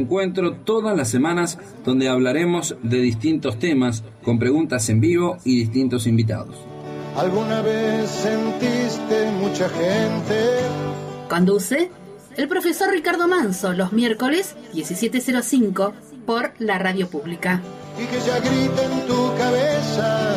[0.00, 6.06] encuentro todas las semanas donde hablaremos de distintos temas con preguntas en vivo y distintos
[6.06, 6.56] invitados.
[7.16, 10.34] ¿Alguna vez sentiste mucha gente?
[11.28, 11.90] Conduce
[12.36, 15.92] el profesor Ricardo Manso los miércoles 17.05
[16.24, 17.60] por la radio pública.
[17.98, 20.36] Y que ya grita en tu cabeza.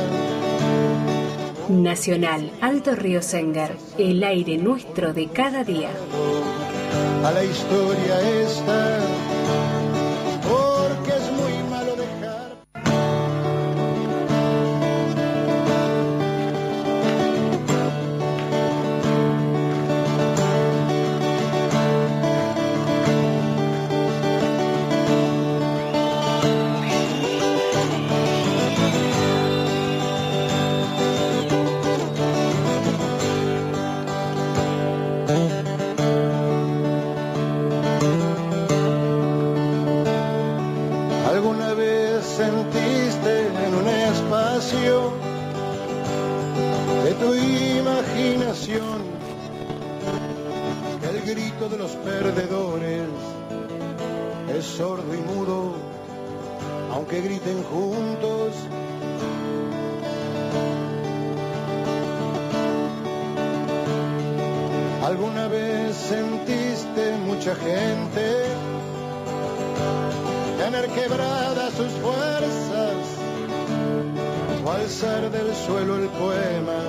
[1.69, 5.89] Nacional Alto Río Senger, el aire nuestro de cada día.
[7.23, 8.99] A la historia esta
[9.45, 9.82] Thank you.
[51.77, 53.07] los perdedores
[54.57, 55.73] es sordo y mudo,
[56.93, 58.53] aunque griten juntos.
[65.03, 68.45] ¿Alguna vez sentiste mucha gente
[70.57, 72.95] tener quebradas sus fuerzas
[74.65, 76.79] o alzar del suelo el poema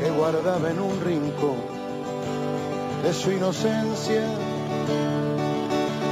[0.00, 1.77] que guardaba en un rincón?
[3.12, 4.22] Su inocencia.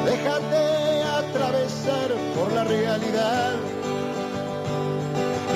[0.04, 3.54] Déjate atravesar por la realidad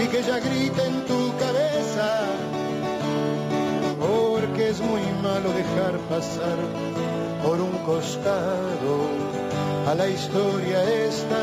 [0.02, 2.08] y que ella grite en tu cabeza,
[3.98, 6.58] porque es muy malo dejar pasar
[7.42, 8.94] por un costado
[9.88, 11.42] a la historia esta,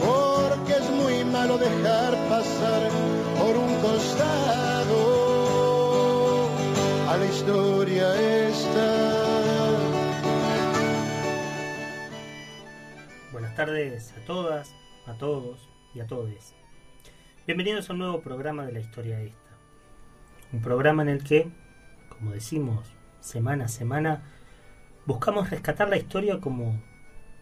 [0.00, 2.82] porque es muy malo dejar pasar
[3.38, 4.81] por un costado
[7.12, 9.78] a la historia esta.
[13.32, 14.74] Buenas tardes a todas,
[15.06, 16.54] a todos y a todes.
[17.46, 19.36] Bienvenidos a un nuevo programa de la historia esta.
[20.54, 21.50] Un programa en el que,
[22.08, 22.88] como decimos
[23.20, 24.22] semana a semana,
[25.04, 26.80] buscamos rescatar la historia como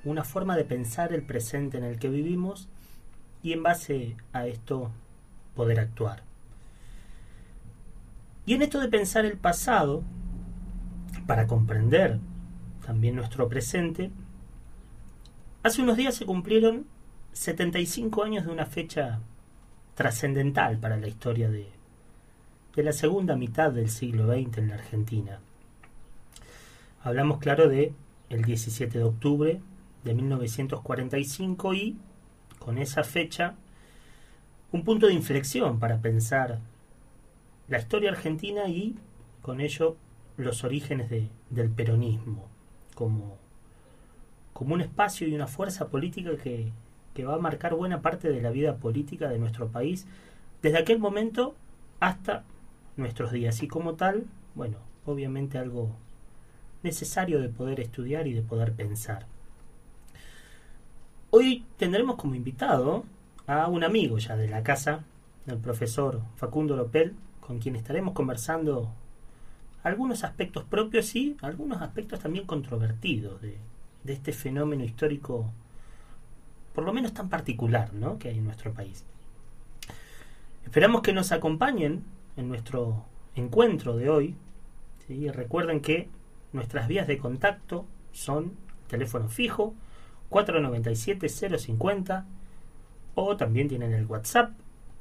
[0.02, 2.68] una forma de pensar el presente en el que vivimos
[3.40, 4.90] y en base a esto
[5.54, 6.29] poder actuar.
[8.46, 10.02] Y en esto de pensar el pasado,
[11.26, 12.18] para comprender
[12.84, 14.10] también nuestro presente,
[15.62, 16.86] hace unos días se cumplieron
[17.32, 19.20] 75 años de una fecha
[19.94, 21.68] trascendental para la historia de,
[22.74, 25.40] de la segunda mitad del siglo XX en la Argentina.
[27.02, 27.92] Hablamos, claro, de
[28.28, 29.60] el 17 de octubre
[30.04, 31.96] de 1945 y,
[32.58, 33.54] con esa fecha,
[34.72, 36.58] un punto de inflexión para pensar
[37.70, 38.96] la historia argentina y
[39.40, 39.96] con ello
[40.36, 42.48] los orígenes del peronismo
[42.94, 43.38] como,
[44.52, 46.72] como un espacio y una fuerza política que,
[47.14, 50.06] que va a marcar buena parte de la vida política de nuestro país
[50.62, 51.54] desde aquel momento
[52.00, 52.44] hasta
[52.96, 54.76] nuestros días y como tal, bueno,
[55.06, 55.90] obviamente algo
[56.82, 59.26] necesario de poder estudiar y de poder pensar.
[61.30, 63.04] Hoy tendremos como invitado
[63.46, 65.04] a un amigo ya de la casa,
[65.46, 68.92] el profesor Facundo Lopel, con quien estaremos conversando
[69.82, 73.58] algunos aspectos propios y algunos aspectos también controvertidos de,
[74.06, 75.50] este fenómeno histórico,
[76.74, 78.18] por lo menos tan particular ¿no?
[78.18, 79.04] que hay en nuestro país.
[80.64, 82.04] Esperamos que nos acompañen
[82.36, 84.36] en nuestro encuentro de hoy.
[85.08, 86.08] Recuerden que
[86.52, 88.52] nuestras vías de contacto son
[88.88, 89.74] teléfono fijo
[90.30, 92.24] 497-050
[93.14, 94.52] o también tienen el WhatsApp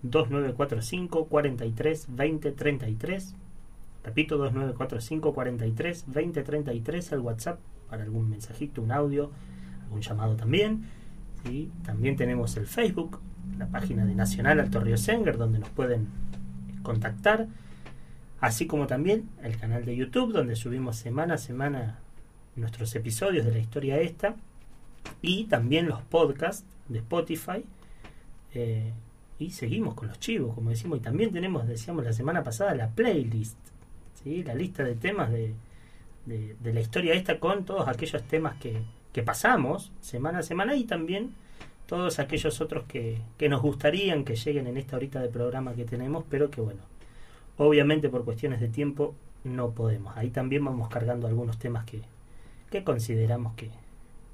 [0.03, 3.35] 2945 43 20 33.
[4.03, 9.31] Repito, 2945 43 20 33 el WhatsApp para algún mensajito, un audio,
[9.83, 10.84] algún llamado también.
[11.46, 13.19] y También tenemos el Facebook,
[13.57, 16.07] la página de Nacional Alto Río Senger, donde nos pueden
[16.84, 17.47] contactar.
[18.40, 21.99] Así como también el canal de YouTube, donde subimos semana a semana
[22.55, 24.35] nuestros episodios de la historia esta.
[25.22, 27.66] Y también los podcasts de Spotify.
[28.53, 28.93] Eh,
[29.40, 32.90] y seguimos con los chivos, como decimos, y también tenemos, decíamos la semana pasada, la
[32.90, 33.58] playlist,
[34.22, 34.44] ¿sí?
[34.44, 35.56] la lista de temas de,
[36.26, 38.82] de, la historia esta con todos aquellos temas que,
[39.14, 41.34] que, pasamos semana a semana y también
[41.88, 45.86] todos aquellos otros que, que nos gustarían que lleguen en esta horita de programa que
[45.86, 46.82] tenemos, pero que bueno,
[47.58, 49.16] obviamente por cuestiones de tiempo
[49.46, 50.16] no podemos.
[50.18, 52.02] Ahí también vamos cargando algunos temas que,
[52.70, 53.72] que consideramos que,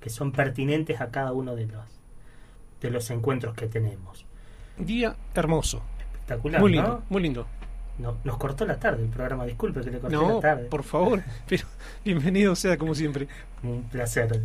[0.02, 1.86] que son pertinentes a cada uno de los,
[2.81, 4.25] de los encuentros que tenemos.
[4.77, 5.81] Día hermoso.
[6.13, 7.04] Espectacular, Muy lindo, ¿no?
[7.10, 7.48] muy lindo.
[7.98, 10.66] No- nos cortó la tarde el programa, disculpe que le corté No, la tarde.
[10.66, 11.63] por favor, pero
[12.04, 13.27] bienvenido sea como siempre.
[13.63, 14.42] Un placer.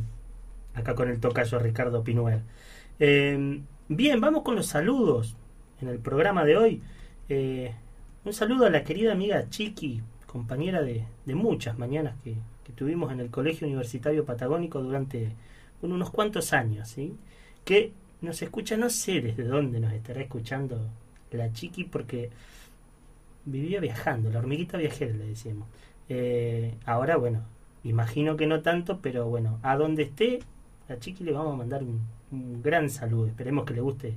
[0.75, 2.43] Acá con el tocayo Ricardo Pinuel.
[3.01, 5.37] Eh, bien, vamos con los saludos
[5.81, 6.83] en el programa de hoy.
[7.29, 7.75] Eh,
[8.25, 13.11] un saludo a la querida amiga Chiqui, compañera de, de muchas mañanas que, que tuvimos
[13.13, 15.33] en el Colegio Universitario Patagónico durante
[15.81, 17.17] bueno, unos cuantos años, ¿sí?
[17.65, 20.89] Que nos escucha, no sé desde dónde nos estará escuchando
[21.31, 22.31] la Chiqui, porque
[23.45, 25.69] vivía viajando, la hormiguita viajera le decíamos.
[26.09, 27.43] Eh, ahora, bueno,
[27.85, 30.41] imagino que no tanto, pero bueno, a donde esté,
[30.89, 32.01] a Chiqui le vamos a mandar un,
[32.33, 33.27] un gran saludo.
[33.27, 34.15] Esperemos que le guste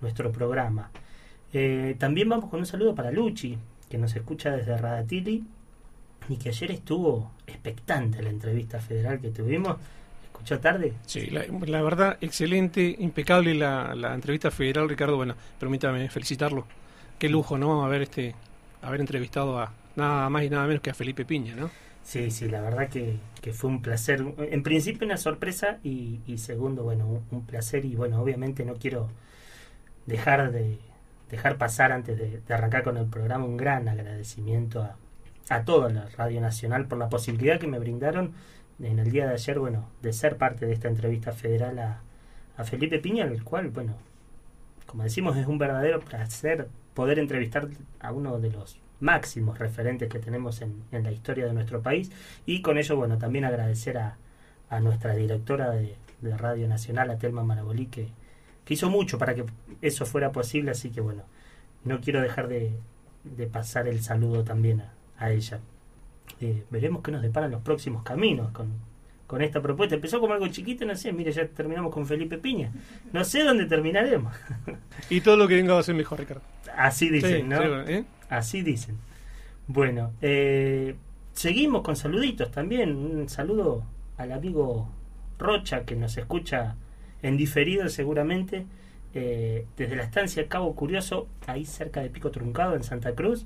[0.00, 0.90] nuestro programa.
[1.52, 3.58] Eh, también vamos con un saludo para Luchi,
[3.88, 5.44] que nos escucha desde Radatili
[6.28, 9.76] y que ayer estuvo expectante la entrevista federal que tuvimos.
[10.38, 10.92] ¿Escuchó tarde?
[11.04, 15.16] Sí, la, la verdad, excelente, impecable la, la entrevista federal, Ricardo.
[15.16, 16.64] Bueno, permítame felicitarlo.
[17.18, 17.84] Qué lujo, ¿no?
[17.84, 18.34] Haber este,
[18.80, 21.70] haber entrevistado a nada más y nada menos que a Felipe Piña, ¿no?
[22.02, 24.24] Sí, sí, la verdad que, que fue un placer.
[24.38, 28.74] En principio una sorpresa y, y segundo, bueno, un, un placer y bueno, obviamente no
[28.76, 29.08] quiero
[30.06, 30.78] dejar de
[31.30, 34.96] dejar pasar antes de, de arrancar con el programa un gran agradecimiento a,
[35.50, 38.32] a toda la Radio Nacional por la posibilidad que me brindaron
[38.80, 42.00] en el día de ayer, bueno, de ser parte de esta entrevista federal a,
[42.56, 43.94] a Felipe Piña, el cual, bueno,
[44.86, 47.68] como decimos, es un verdadero placer poder entrevistar
[48.00, 52.10] a uno de los máximos referentes que tenemos en, en la historia de nuestro país
[52.46, 54.16] y con ello, bueno, también agradecer a,
[54.70, 58.08] a nuestra directora de, Radio Nacional, a Telma Marabolí, que,
[58.64, 59.44] que hizo mucho para que
[59.82, 61.22] eso fuera posible, así que bueno,
[61.84, 62.72] no quiero dejar de,
[63.22, 65.60] de pasar el saludo también a, a ella.
[66.40, 68.72] Eh, veremos qué nos deparan los próximos caminos con,
[69.26, 69.94] con esta propuesta.
[69.96, 72.72] Empezó como algo chiquito, no sé, mire, ya terminamos con Felipe Piña.
[73.12, 74.34] No sé dónde terminaremos.
[75.10, 76.42] Y todo lo que venga va a ser mejor, Ricardo.
[76.76, 77.58] Así dicen, Sí, ¿no?
[77.62, 78.04] sí, ¿eh?
[78.28, 78.96] Así dicen.
[79.66, 80.94] Bueno, eh,
[81.32, 82.94] seguimos con saluditos también.
[82.96, 83.84] Un saludo
[84.16, 84.88] al amigo
[85.38, 86.76] Rocha que nos escucha
[87.22, 88.66] en diferido seguramente
[89.14, 93.44] eh, desde la estancia Cabo Curioso, ahí cerca de Pico Truncado en Santa Cruz.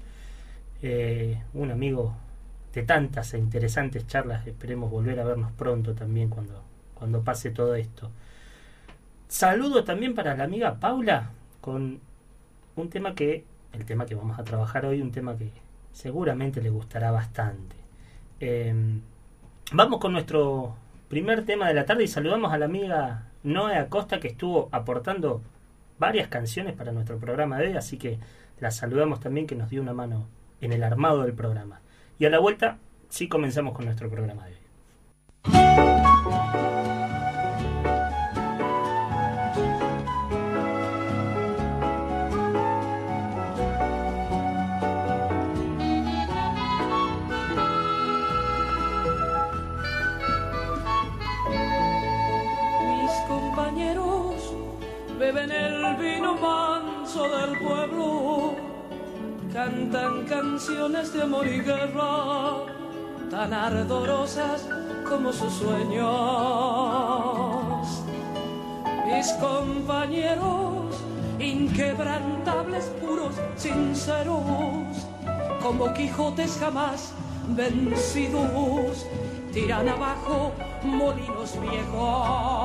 [1.55, 2.17] Un amigo
[2.73, 4.47] de tantas e interesantes charlas.
[4.47, 6.63] Esperemos volver a vernos pronto también cuando,
[6.95, 8.11] cuando pase todo esto.
[9.29, 11.31] Saludo también para la amiga Paula
[11.61, 12.01] con
[12.77, 15.51] un tema que, el tema que vamos a trabajar hoy, un tema que
[15.93, 17.77] seguramente le gustará bastante.
[18.41, 18.75] Eh,
[19.73, 20.77] vamos con nuestro
[21.09, 25.43] primer tema de la tarde y saludamos a la amiga Noé Acosta que estuvo aportando
[25.99, 28.19] varias canciones para nuestro programa de hoy, así que
[28.61, 30.27] la saludamos también que nos dio una mano
[30.61, 31.81] en el armado del programa.
[32.19, 32.79] Y a la vuelta
[33.09, 34.59] sí comenzamos con nuestro programa de hoy.
[52.87, 54.55] Mis compañeros
[55.19, 58.55] beben el vino manso del pueblo,
[59.53, 62.65] cantan canciones de amor y guerra,
[63.31, 64.67] tan ardorosas
[65.09, 66.09] como sus sueños.
[69.07, 70.97] Mis compañeros,
[71.39, 75.07] inquebrantables, puros, sinceros,
[75.61, 77.13] como Quijotes jamás
[77.49, 79.07] vencidos,
[79.53, 82.63] tiran abajo molinos viejos.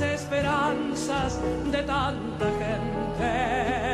[0.00, 1.40] Esperanzas
[1.70, 3.88] de tanta gente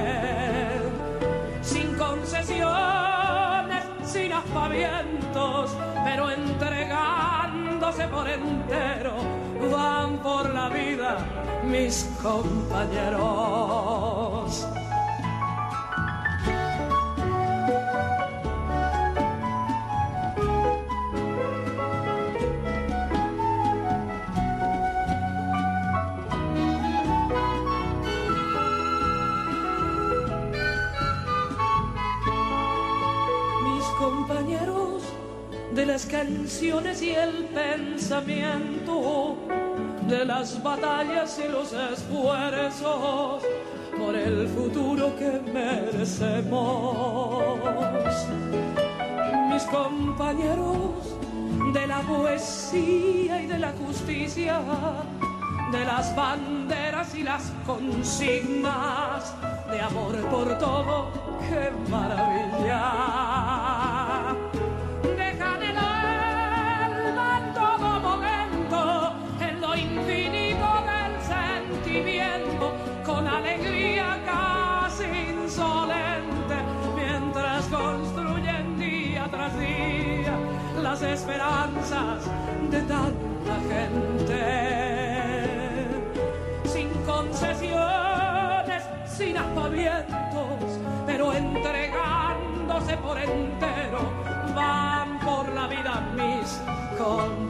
[1.62, 9.14] sin concesiones, sin aspavientos, pero entregándose por entero,
[9.70, 11.18] van por la vida
[11.64, 13.24] mis compañeros.
[35.94, 39.36] Las canciones y el pensamiento,
[40.08, 43.40] de las batallas y los esfuerzos
[43.96, 46.48] por el futuro que merecemos.
[49.52, 51.16] Mis compañeros
[51.72, 54.60] de la poesía y de la justicia,
[55.70, 59.32] de las banderas y las consignas,
[59.70, 61.12] de amor por todo,
[61.48, 63.33] qué maravilla.
[82.70, 84.40] De tanta gente.
[86.64, 94.00] Sin concesiones, sin aspavientos, pero entregándose por entero,
[94.54, 96.62] van por la vida mis
[96.98, 97.44] compañeros.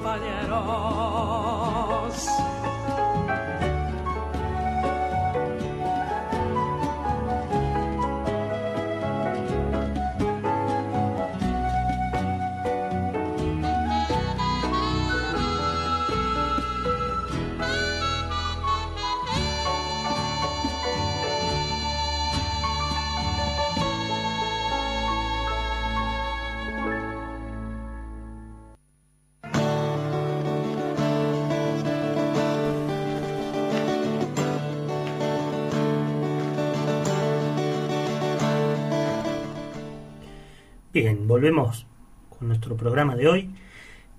[41.35, 41.85] Volvemos
[42.29, 43.51] con nuestro programa de hoy.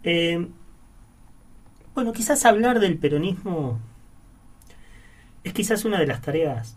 [0.03, 0.49] Eh,
[1.93, 3.79] bueno, quizás hablar del peronismo
[5.45, 6.75] es quizás una de las tareas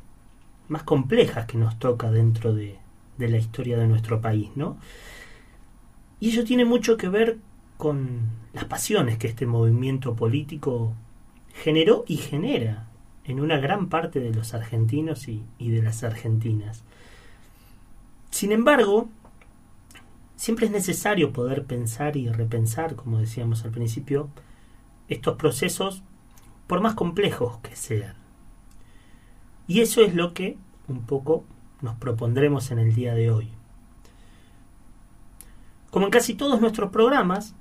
[0.69, 2.79] más complejas que nos toca dentro de,
[3.17, 4.79] de la historia de nuestro país, ¿no?
[6.21, 7.39] Y ello tiene mucho que ver
[7.77, 8.21] con
[8.53, 10.95] las pasiones que este movimiento político
[11.53, 12.87] generó y genera
[13.25, 16.85] en una gran parte de los argentinos y, y de las argentinas.
[18.31, 19.09] Sin embargo,
[20.39, 24.31] siempre es necesario poder pensar y repensar, como decíamos al principio,
[25.09, 26.05] estos procesos
[26.69, 28.15] por más complejos que sean.
[29.67, 31.45] Y eso es lo que un poco
[31.83, 33.51] nos propondremos en el día de hoy.
[35.91, 37.57] Como en casi todos nuestros programas,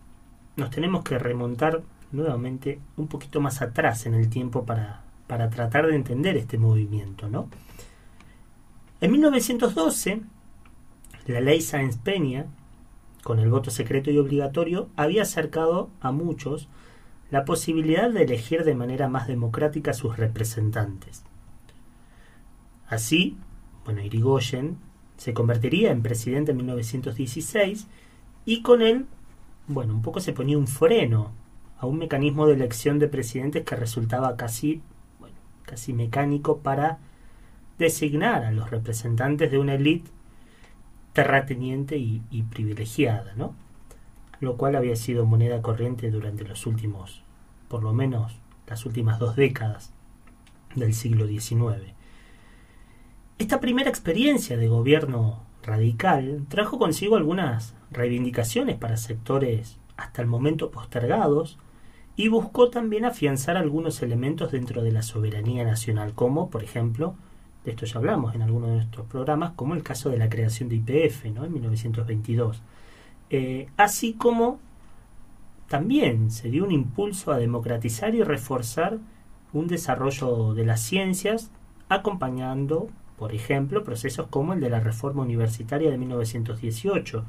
[0.55, 1.81] nos tenemos que remontar
[2.11, 7.27] nuevamente un poquito más atrás en el tiempo para, para tratar de entender este movimiento.
[7.27, 7.49] ¿no?
[9.01, 10.21] En 1912,
[11.25, 12.45] la ley Sáenz Peña,
[13.27, 16.69] con el voto secreto y obligatorio, había acercado a muchos
[17.29, 21.25] la posibilidad de elegir de manera más democrática a sus representantes.
[22.87, 23.35] Así,
[23.83, 24.77] bueno, Irigoyen
[25.17, 27.87] se convertiría en presidente en 1916
[28.45, 29.07] y con él,
[29.67, 31.33] bueno, un poco se ponía un freno
[31.79, 34.81] a un mecanismo de elección de presidentes que resultaba casi,
[35.19, 36.99] bueno, casi mecánico para
[37.77, 40.09] designar a los representantes de una élite
[41.17, 43.55] terrateniente y, y privilegiada, ¿no?
[44.39, 47.23] Lo cual había sido moneda corriente durante los últimos,
[47.69, 49.91] por lo menos las últimas dos décadas
[50.75, 51.95] del siglo XIX.
[53.39, 60.69] Esta primera experiencia de gobierno radical trajo consigo algunas reivindicaciones para sectores hasta el momento
[60.69, 61.57] postergados
[62.15, 67.15] y buscó también afianzar algunos elementos dentro de la soberanía nacional, como, por ejemplo,
[67.63, 70.69] de esto ya hablamos en algunos de nuestros programas, como el caso de la creación
[70.69, 71.45] de IPF ¿no?
[71.45, 72.61] en 1922.
[73.29, 74.59] Eh, así como
[75.67, 78.99] también se dio un impulso a democratizar y reforzar
[79.53, 81.51] un desarrollo de las ciencias,
[81.89, 87.23] acompañando, por ejemplo, procesos como el de la reforma universitaria de 1918,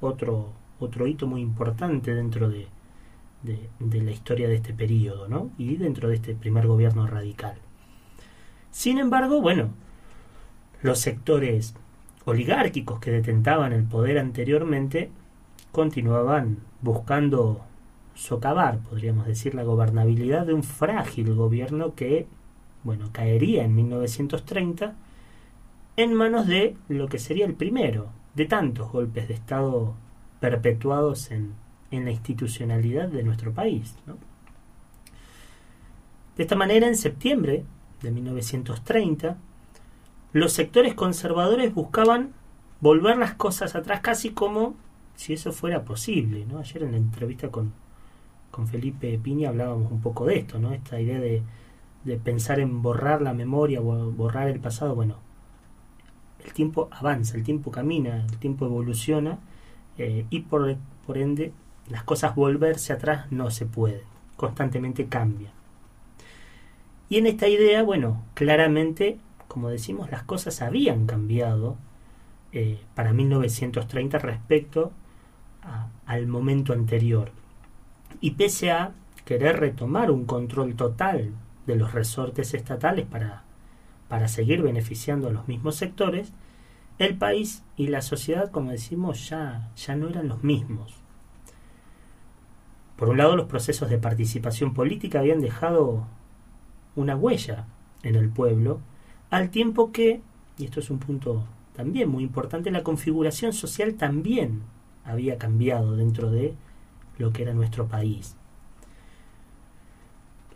[0.00, 2.66] otro, otro hito muy importante dentro de,
[3.42, 5.50] de, de la historia de este periodo ¿no?
[5.58, 7.58] y dentro de este primer gobierno radical.
[8.70, 9.70] Sin embargo, bueno,
[10.82, 11.74] los sectores
[12.24, 15.10] oligárquicos que detentaban el poder anteriormente
[15.72, 17.64] continuaban buscando
[18.14, 22.26] socavar, podríamos decir, la gobernabilidad de un frágil gobierno que,
[22.84, 24.94] bueno, caería en 1930
[25.96, 29.94] en manos de lo que sería el primero de tantos golpes de Estado
[30.40, 31.54] perpetuados en,
[31.90, 33.96] en la institucionalidad de nuestro país.
[36.36, 37.64] De esta manera, en septiembre
[38.02, 39.36] de 1930,
[40.32, 42.32] los sectores conservadores buscaban
[42.80, 44.76] volver las cosas atrás casi como
[45.14, 46.46] si eso fuera posible.
[46.46, 46.58] ¿no?
[46.58, 47.72] Ayer en la entrevista con,
[48.50, 50.72] con Felipe Piña hablábamos un poco de esto, ¿no?
[50.72, 51.42] esta idea de,
[52.04, 54.94] de pensar en borrar la memoria borrar el pasado.
[54.94, 55.16] Bueno,
[56.44, 59.38] el tiempo avanza, el tiempo camina, el tiempo evoluciona
[59.96, 60.76] eh, y por,
[61.06, 61.52] por ende
[61.88, 64.02] las cosas volverse atrás no se puede,
[64.36, 65.57] constantemente cambian.
[67.08, 71.76] Y en esta idea, bueno, claramente, como decimos, las cosas habían cambiado
[72.52, 74.92] eh, para 1930 respecto
[76.06, 77.30] al momento anterior.
[78.20, 78.92] Y pese a
[79.24, 81.32] querer retomar un control total
[81.66, 83.42] de los resortes estatales para,
[84.08, 86.32] para seguir beneficiando a los mismos sectores,
[86.98, 90.94] el país y la sociedad, como decimos, ya, ya no eran los mismos.
[92.96, 96.06] Por un lado, los procesos de participación política habían dejado
[96.98, 97.66] una huella
[98.02, 98.80] en el pueblo,
[99.30, 100.20] al tiempo que,
[100.58, 104.62] y esto es un punto también muy importante, la configuración social también
[105.04, 106.54] había cambiado dentro de
[107.18, 108.36] lo que era nuestro país.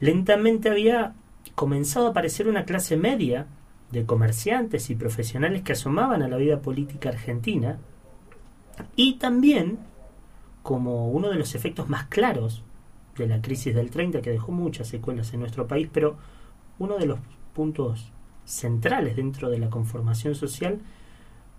[0.00, 1.14] Lentamente había
[1.54, 3.46] comenzado a aparecer una clase media
[3.92, 7.78] de comerciantes y profesionales que asomaban a la vida política argentina
[8.96, 9.78] y también
[10.62, 12.64] como uno de los efectos más claros
[13.16, 16.16] de la crisis del 30 que dejó muchas secuelas en nuestro país, pero
[16.82, 17.20] uno de los
[17.54, 18.12] puntos
[18.44, 20.80] centrales dentro de la conformación social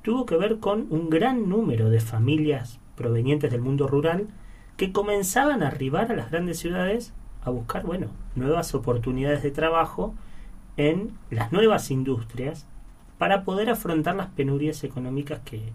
[0.01, 4.27] tuvo que ver con un gran número de familias provenientes del mundo rural
[4.75, 10.13] que comenzaban a arribar a las grandes ciudades a buscar, bueno, nuevas oportunidades de trabajo
[10.75, 12.68] en las nuevas industrias
[13.18, 15.72] para poder afrontar las penurias económicas que,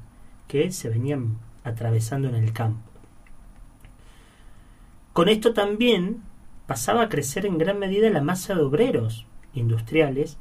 [0.46, 2.82] que se venían atravesando en el campo.
[5.14, 6.22] Con esto también
[6.66, 10.38] pasaba a crecer en gran medida la masa de obreros industriales,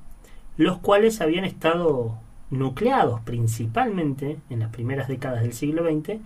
[0.57, 2.17] los cuales habían estado
[2.49, 6.19] nucleados principalmente en las primeras décadas del siglo XX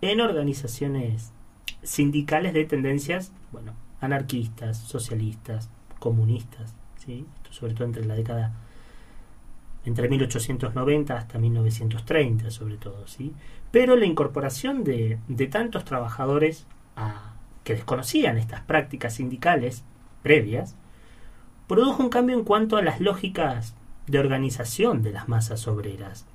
[0.00, 1.32] en organizaciones
[1.82, 7.26] sindicales de tendencias, bueno, anarquistas, socialistas, comunistas, ¿sí?
[7.50, 8.52] sobre todo entre la década
[9.84, 13.32] entre 1890 hasta 1930 sobre todo, ¿sí?
[13.72, 16.66] Pero la incorporación de, de tantos trabajadores
[17.64, 19.82] que desconocían estas prácticas sindicales
[20.22, 20.76] previas
[21.72, 23.74] produjo un cambio en cuanto a las lógicas
[24.06, 26.26] de organización de las masas obreras.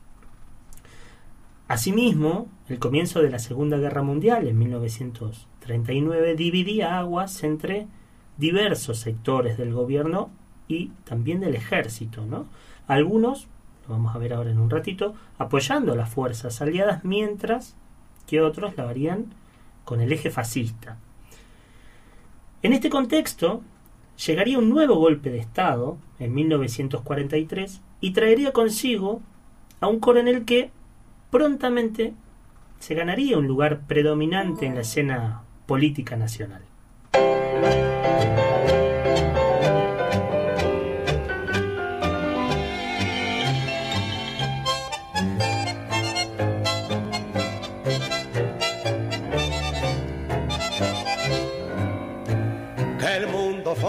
[1.68, 7.86] Asimismo, el comienzo de la Segunda Guerra Mundial en 1939 dividía aguas entre
[8.38, 10.32] diversos sectores del gobierno
[10.68, 12.48] y también del ejército, ¿no?
[12.88, 13.48] Algunos,
[13.88, 17.76] lo vamos a ver ahora en un ratito, apoyando a las fuerzas aliadas, mientras
[18.26, 19.28] que otros la harían
[19.86, 20.98] con el eje fascista.
[22.64, 23.62] En este contexto,
[24.26, 29.22] llegaría un nuevo golpe de Estado en 1943 y traería consigo
[29.80, 30.72] a un coronel que
[31.30, 32.14] prontamente
[32.80, 36.62] se ganaría un lugar predominante en la escena política nacional.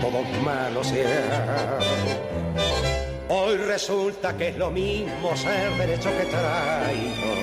[0.00, 0.92] todos malos
[3.28, 7.34] Hoy resulta que es lo mismo ser derecho que traigo.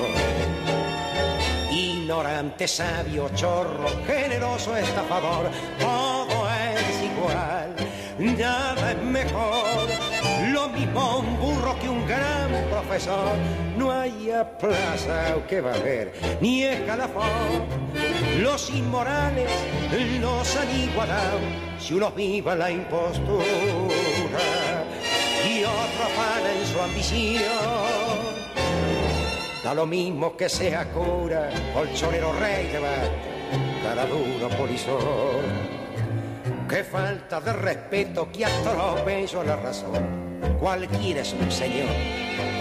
[1.72, 5.50] Ignorante, sabio, chorro, generoso, estafador,
[5.80, 7.76] todo es igual,
[8.38, 9.90] nada es mejor.
[10.52, 13.36] Lo mismo un burro que un gran profesor.
[13.78, 17.66] No hay plaza que va a haber, ni escalafón.
[18.40, 19.50] Los inmorales
[20.20, 21.40] los han igualado
[21.80, 23.46] si uno viva la impostura
[25.48, 27.44] y otro afana en su ambición.
[29.64, 35.82] Da lo mismo que sea cura, colchonero rey de bate, cara duro polizón.
[36.68, 40.32] Qué falta de respeto, que atropello la razón.
[40.60, 41.90] Cualquiera es un señor,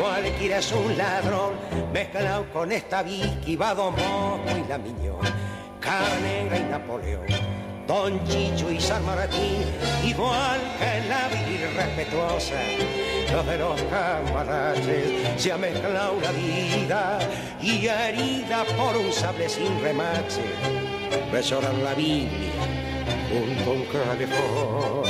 [0.00, 1.52] cualquiera es un ladrón,
[1.92, 5.20] mezclado con esta Vicky, va y la Miñón,
[5.81, 9.64] Carnera y Napoleón Don Chicho y San Martín,
[10.05, 12.55] igual que la vida irrespetuosa,
[13.33, 17.19] los de los camaraches se ha mezclado la vida
[17.61, 20.45] y herida por un sable sin remache,
[21.33, 22.53] besoran la Biblia
[23.29, 25.03] junto a un calefón.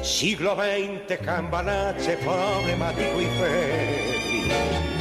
[0.00, 4.97] Siglo XX, cambalache, problemático y febril.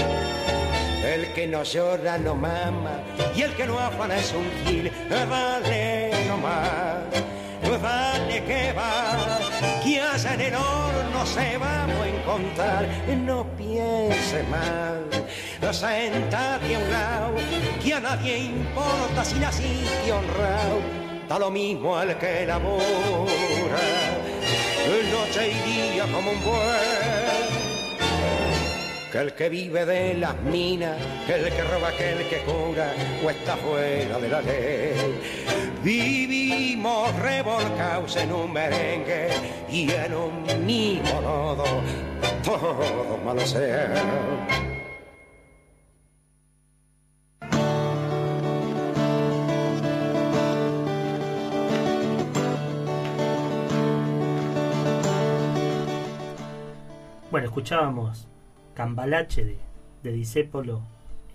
[1.03, 3.01] El que no llora no mama
[3.35, 4.91] y el que no afana es un gil.
[5.09, 7.03] Vale nomás,
[7.81, 9.39] vale que va,
[9.83, 12.87] que allá en el horno se vamos a encontrar.
[13.25, 15.05] No piense mal,
[15.73, 17.35] sentate a un lado,
[17.83, 20.81] que a nadie importa si naciste honrado.
[21.27, 23.83] da lo mismo al que labora,
[25.11, 27.46] noche y día como un buen
[29.11, 32.93] que el que vive de las minas, que el que roba, que el que cura,
[33.23, 35.19] o está fuera de la ley.
[35.83, 39.29] Vivimos revolcados en un merengue
[39.69, 41.63] y en un mismo lodo,
[42.43, 43.93] todo malo sea.
[57.29, 58.27] Bueno, escuchábamos
[58.77, 59.57] Cambalache de,
[60.03, 60.83] de Disépolo,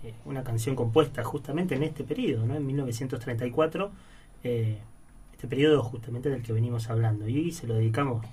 [0.05, 2.55] eh, una canción compuesta justamente en este periodo, ¿no?
[2.55, 3.91] en 1934,
[4.45, 4.79] eh,
[5.33, 7.27] este periodo justamente del que venimos hablando.
[7.27, 8.25] Y se lo dedicamos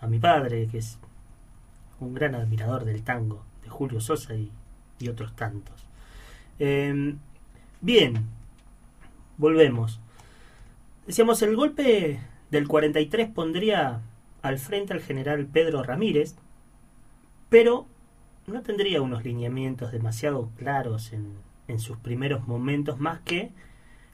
[0.00, 0.98] a mi padre, que es
[2.00, 4.50] un gran admirador del tango, de Julio Sosa y,
[4.98, 5.84] y otros tantos.
[6.58, 7.14] Eh,
[7.82, 8.24] bien,
[9.36, 10.00] volvemos.
[11.06, 12.18] Decíamos, el golpe
[12.50, 14.00] del 43 pondría
[14.40, 16.34] al frente al general Pedro Ramírez,
[17.50, 17.86] pero
[18.46, 21.34] no tendría unos lineamientos demasiado claros en,
[21.68, 23.50] en sus primeros momentos, más que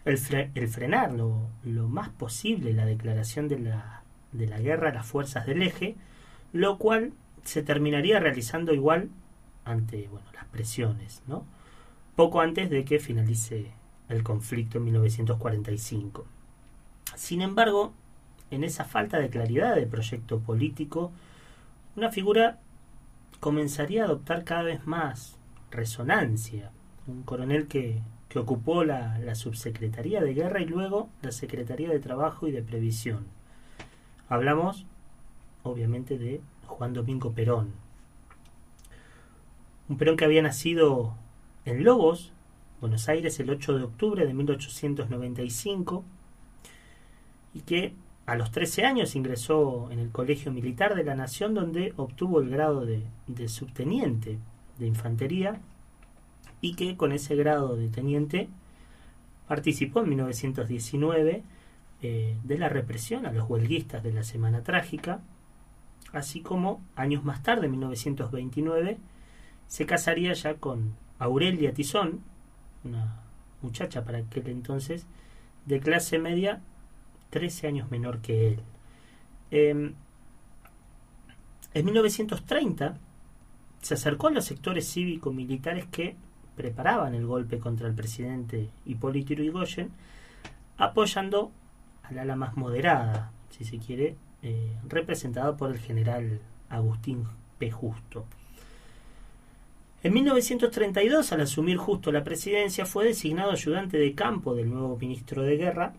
[0.05, 0.19] el,
[0.55, 5.07] el frenar lo, lo, más posible la declaración de la, de la guerra a las
[5.07, 5.97] fuerzas del eje,
[6.53, 7.13] lo cual
[7.45, 9.11] se terminaría realizando igual
[9.65, 11.45] ante bueno, las presiones, ¿no?
[12.17, 13.71] poco antes de que finalice
[14.09, 16.27] el conflicto en 1945.
[17.17, 17.93] Sin embargo,
[18.51, 21.11] en esa falta de claridad de proyecto político,
[21.97, 22.59] una figura
[23.43, 25.37] comenzaría a adoptar cada vez más
[25.73, 26.71] resonancia.
[27.09, 31.99] Un coronel que, que ocupó la, la, subsecretaría de guerra y luego la secretaría de
[31.99, 33.27] trabajo y de previsión.
[34.29, 34.87] Hablamos,
[35.65, 37.73] obviamente, de Juan Domingo Perón.
[39.89, 41.17] Un Perón que había nacido
[41.65, 42.33] en Lobos,
[42.81, 46.05] Buenos Aires, el 8 de octubre de 1895
[47.55, 47.97] y que
[48.27, 52.51] a los 13 años ingresó en el Colegio Militar de la Nación donde obtuvo el
[52.51, 54.39] grado de, de, subteniente
[54.79, 55.61] de infantería
[56.61, 58.49] y que con ese grado de teniente
[59.49, 61.43] participó en 1919
[62.05, 65.21] eh, de la represión a los huelguistas de la Semana Trágica,
[66.13, 68.99] así como años más tarde, en 1929,
[69.69, 72.21] se casaría ya con Aurelia Tizón,
[72.83, 73.21] una
[73.63, 75.07] muchacha para aquel entonces
[75.67, 76.61] de clase media
[77.33, 78.61] 13 años menor que él.
[79.51, 79.93] Eh,
[81.75, 82.99] en 1930
[83.81, 86.15] se acercó a los sectores cívico-militares que
[86.57, 89.91] preparaban el golpe contra el presidente Hipólito Yrigoyen,
[90.77, 91.51] apoyando
[92.03, 97.25] al ala más moderada, si se quiere, eh, representada por el general Agustín
[97.59, 97.71] P.
[97.71, 98.27] Justo.
[100.03, 105.43] En 1932, al asumir Justo la presidencia, fue designado ayudante de campo del nuevo ministro
[105.43, 105.95] de Guerra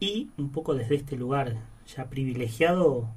[0.00, 1.56] y un poco desde este lugar
[1.86, 3.08] ya privilegiado,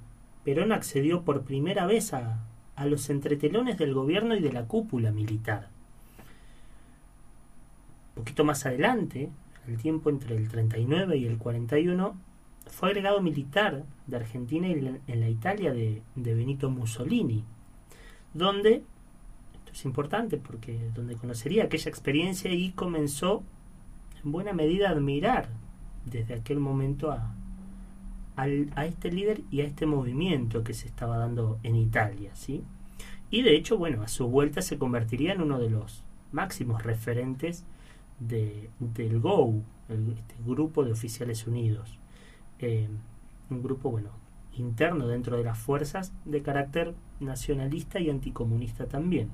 [0.44, 2.40] Perón accedió por primera vez a,
[2.76, 5.70] a los entretelones del gobierno y de la cúpula militar.
[8.10, 9.30] Un poquito más adelante,
[9.68, 12.16] el tiempo entre el 39 y el 41,
[12.68, 17.44] fue agregado militar de Argentina en la Italia de, de Benito Mussolini,
[18.34, 18.84] donde,
[19.54, 23.44] esto es importante porque donde conocería aquella experiencia y comenzó
[24.24, 25.50] en buena medida a admirar
[26.06, 27.34] desde aquel momento a,
[28.36, 32.64] a, este líder y a este movimiento que se estaba dando en Italia, ¿sí?
[33.30, 37.64] Y de hecho, bueno, a su vuelta se convertiría en uno de los máximos referentes
[38.20, 41.98] de, del GO, el, este grupo de oficiales unidos.
[42.60, 42.90] Eh,
[43.50, 44.10] un grupo, bueno,
[44.58, 49.30] interno dentro de las fuerzas de carácter nacionalista y anticomunista también.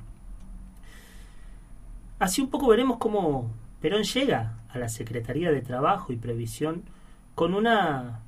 [2.19, 6.83] Así un poco veremos cómo Perón llega a la Secretaría de Trabajo y Previsión
[7.35, 8.21] con una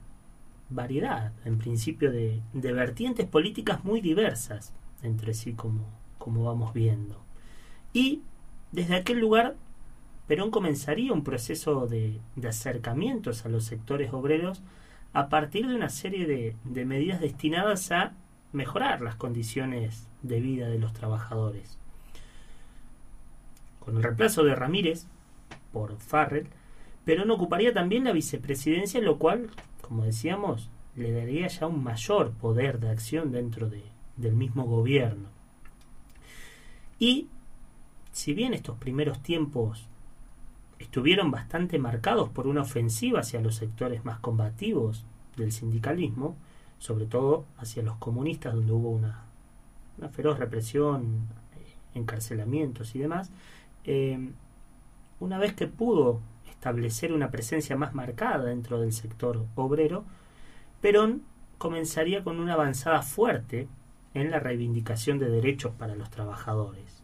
[0.70, 7.20] variedad, en principio, de, vertientes políticas muy diversas entre sí, como, como vamos viendo.
[7.94, 8.22] Y
[8.72, 9.56] desde aquel lugar,
[10.28, 14.62] Perón comenzaría un proceso de, de acercamientos a los sectores obreros
[15.14, 18.14] a partir de una serie de, de medidas destinadas a
[18.52, 21.80] mejorar las condiciones de vida de los trabajadores.
[23.80, 25.08] Con el reemplazo de Ramírez,
[25.72, 26.48] por Farrell,
[27.06, 29.50] Perón ocuparía también la vicepresidencia, lo cual,
[29.82, 33.84] como decíamos, le daría ya un mayor poder de acción dentro de,
[34.18, 35.30] del mismo gobierno.
[37.00, 37.28] Y,
[38.12, 39.88] si bien estos primeros tiempos
[40.78, 45.06] estuvieron bastante marcados por una ofensiva hacia los sectores más combativos
[45.38, 46.36] del sindicalismo,
[46.80, 49.24] sobre todo hacia los comunistas, donde hubo una,
[49.98, 51.28] una feroz represión,
[51.94, 53.32] encarcelamientos y demás,
[53.84, 54.32] eh,
[55.20, 60.04] una vez que pudo establecer una presencia más marcada dentro del sector obrero,
[60.82, 61.24] Perón
[61.58, 63.68] comenzaría con una avanzada fuerte
[64.14, 67.04] en la reivindicación de derechos para los trabajadores.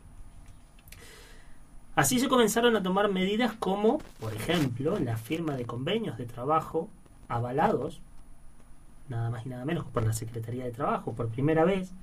[1.95, 6.89] Así se comenzaron a tomar medidas como, por ejemplo, la firma de convenios de trabajo
[7.29, 8.01] avalados,
[9.07, 11.93] nada más y nada menos por la Secretaría de Trabajo por primera vez.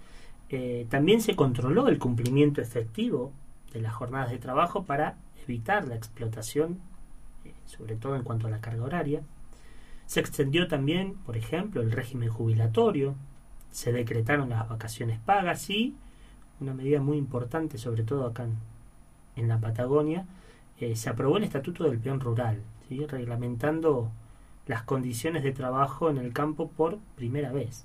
[0.48, 3.32] Eh, también se controló el cumplimiento efectivo
[3.72, 6.80] de las jornadas de trabajo para evitar la explotación,
[7.44, 9.22] eh, sobre todo en cuanto a la carga horaria.
[10.06, 13.14] Se extendió también, por ejemplo, el régimen jubilatorio,
[13.70, 15.94] se decretaron las vacaciones pagas y
[16.60, 18.46] una medida muy importante, sobre todo acá
[19.36, 20.26] en, la Patagonia,
[20.78, 22.62] eh, se aprobó el Estatuto del Peón Rural,
[23.08, 24.10] reglamentando
[24.66, 27.84] las condiciones de trabajo en el campo por primera vez.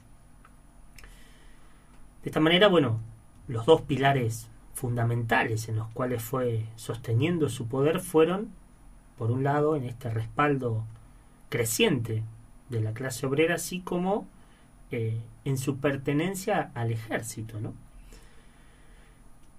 [2.24, 3.00] De esta manera, bueno,
[3.48, 8.50] los dos pilares fundamentales en los cuales fue sosteniendo su poder fueron,
[9.18, 10.84] por un lado, en este respaldo
[11.50, 12.22] creciente
[12.70, 14.28] de la clase obrera, así como
[14.92, 17.60] eh, en su pertenencia al ejército.
[17.60, 17.74] ¿no?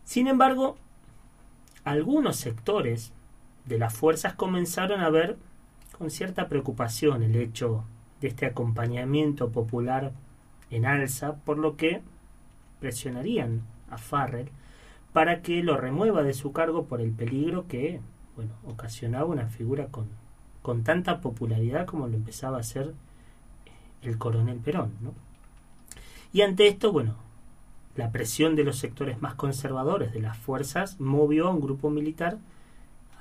[0.05, 0.77] Sin embargo,
[1.83, 3.13] algunos sectores
[3.65, 5.37] de las fuerzas comenzaron a ver
[5.99, 7.83] con cierta preocupación el hecho
[8.21, 10.13] de este acompañamiento popular
[10.71, 12.03] en alza, por lo que
[12.79, 14.51] presionarían a Farrell
[15.13, 18.01] para que lo remueva de su cargo por el peligro que
[18.37, 20.07] bueno, ocasionaba una figura con,
[20.63, 22.95] con tanta popularidad como lo empezaba a hacer
[24.03, 24.93] el coronel Perón.
[25.01, 25.13] ¿no?
[26.33, 27.17] Y ante esto, bueno,
[27.97, 32.39] la presión de los sectores más conservadores de las fuerzas movió a un grupo militar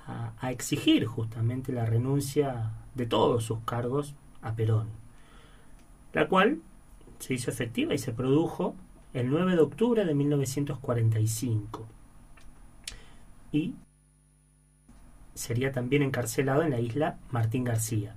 [0.05, 4.87] a, exigir justamente la renuncia de todos sus cargos a Perón,
[6.13, 6.59] la cual
[7.19, 8.75] se hizo efectiva y se produjo
[9.13, 11.87] el 9 de octubre de 1945
[13.51, 13.75] y
[15.33, 18.15] sería también encarcelado en la isla Martín García.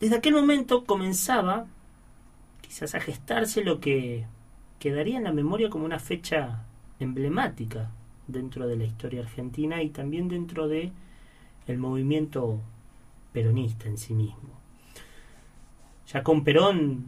[0.00, 1.66] Desde aquel momento comenzaba
[2.60, 4.26] quizás a gestarse lo que
[4.78, 6.64] quedaría en la memoria como una fecha
[6.98, 7.90] emblemática
[8.26, 10.92] dentro de la historia argentina y también dentro de
[11.66, 12.60] el movimiento
[13.32, 14.50] peronista en sí mismo.
[16.06, 17.06] Ya con Perón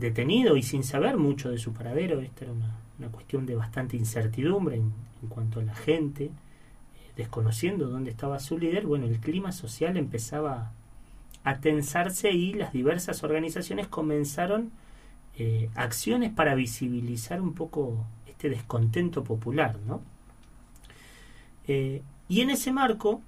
[0.00, 2.76] detenido y sin saber mucho de su paradero, esta era una,
[3.10, 4.92] cuestión de bastante incertidumbre en,
[5.28, 6.30] cuanto a la gente, eh,
[7.16, 10.72] desconociendo dónde estaba su líder, bueno, el clima social empezaba
[11.44, 14.70] a tensarse y las diversas organizaciones comenzaron
[15.36, 20.02] eh, acciones para visibilizar un poco este descontento popular, ¿no?
[21.66, 23.22] Eh, y en ese marco,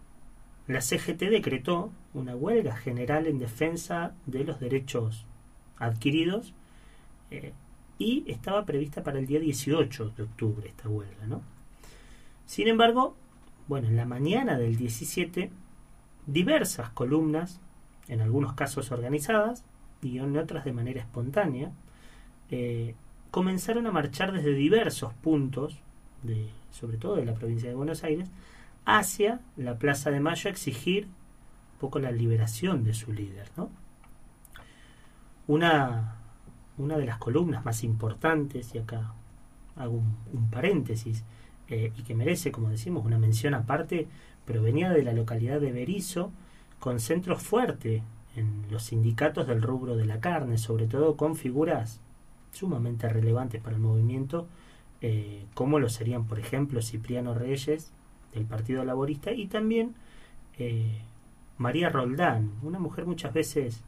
[0.67, 5.27] la CGT decretó una huelga general en defensa de los derechos
[5.79, 6.55] adquiridos
[7.33, 7.53] eh,
[7.99, 11.27] y estaba prevista para el día 18 de octubre esta huelga.
[11.27, 11.43] ¿no?
[12.47, 13.17] Sin embargo,
[13.69, 15.51] bueno, en la mañana del 17,
[16.27, 17.61] diversas columnas,
[18.09, 19.65] en algunos casos organizadas
[20.03, 21.73] y en otras de manera espontánea,
[22.51, 22.95] eh,
[23.31, 25.79] comenzaron a marchar desde diversos puntos
[26.71, 28.29] sobre todo de la provincia de Buenos Aires,
[28.85, 33.51] hacia la Plaza de Mayo a exigir un poco la liberación de su líder.
[33.57, 33.71] ¿no?
[35.47, 36.17] Una,
[36.83, 39.15] una de las columnas más importantes, y acá
[39.77, 41.25] hago un, paréntesis,
[41.69, 44.09] eh, y que merece, como decimos, una mención aparte,
[44.45, 46.31] provenía de la localidad de Berizo,
[46.79, 48.03] con centro fuerte
[48.37, 52.01] en los sindicatos del rubro de la carne, sobre todo con figuras
[52.51, 54.49] sumamente relevantes para el movimiento,
[55.01, 57.93] eh, como lo serían, por ejemplo, Cipriano Reyes
[58.35, 59.95] del Partido Laborista y también
[60.59, 61.03] eh,
[61.59, 63.83] María Roldán, una mujer muchas veces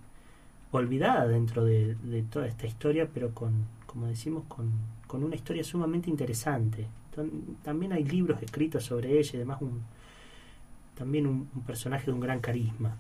[0.79, 1.97] olvidada dentro de,
[2.31, 3.53] toda esta historia, pero con,
[3.87, 4.73] como decimos, con,
[5.13, 6.89] una historia sumamente interesante.
[7.63, 9.83] También hay libros escritos sobre ella y además un,
[10.97, 12.97] también un, personaje de un gran carisma.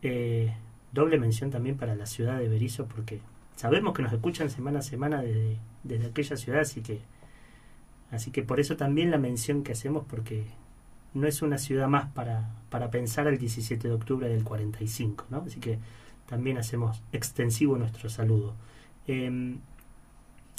[0.00, 0.54] Eh,
[0.90, 3.20] doble mención también para la ciudad de Berizo porque
[3.56, 7.02] sabemos que nos escuchan semana a semana desde, desde aquella ciudad, así que
[8.10, 10.44] Así que por eso también la mención que hacemos, porque
[11.14, 15.44] no es una ciudad más para, para pensar el 17 de octubre del 45, ¿no?
[15.46, 15.78] Así que
[16.30, 18.54] también hacemos extensivo nuestro saludo.
[19.06, 19.58] Em,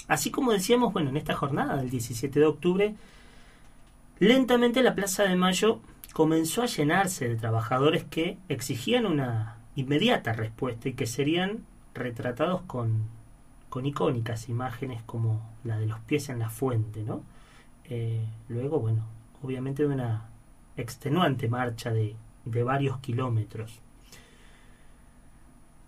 [0.07, 2.95] así como decíamos, bueno, en esta jornada del 17 de octubre,
[4.19, 5.79] lentamente la Plaza de Mayo
[6.13, 13.05] comenzó a llenarse de trabajadores que exigían una inmediata respuesta y que serían retratados con,
[13.69, 17.23] con icónicas imágenes como la de los pies en la fuente, ¿no?
[17.86, 19.05] Eh, luego, bueno,
[19.41, 20.29] obviamente de una
[20.77, 23.79] extenuante marcha de, varios kilómetros.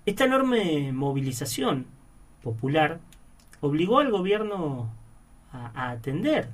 [0.05, 1.85] Esta enorme movilización
[2.41, 2.99] popular
[3.61, 4.89] obligó al gobierno
[5.53, 6.49] a, atender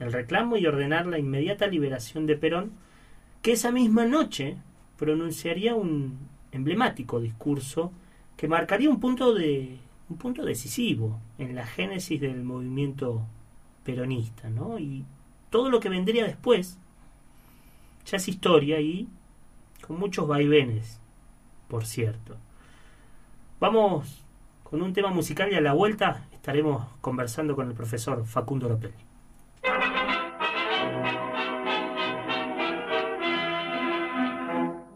[0.00, 2.72] el reclamo y ordenar la inmediata liberación de Perón,
[3.40, 4.56] que esa misma noche
[4.98, 6.18] pronunciaría un
[6.50, 7.92] emblemático discurso
[8.36, 13.22] que marcaría un punto de un punto decisivo en la génesis del movimiento
[13.84, 14.78] peronista, ¿no?
[14.80, 15.04] Y
[15.50, 16.78] todo lo que vendría después
[18.06, 19.08] ya es historia y
[19.86, 21.00] con muchos vaivenes,
[21.68, 22.36] por cierto.
[23.62, 24.26] Vamos
[24.64, 28.92] con un tema musical y a la vuelta estaremos conversando con el profesor Facundo López.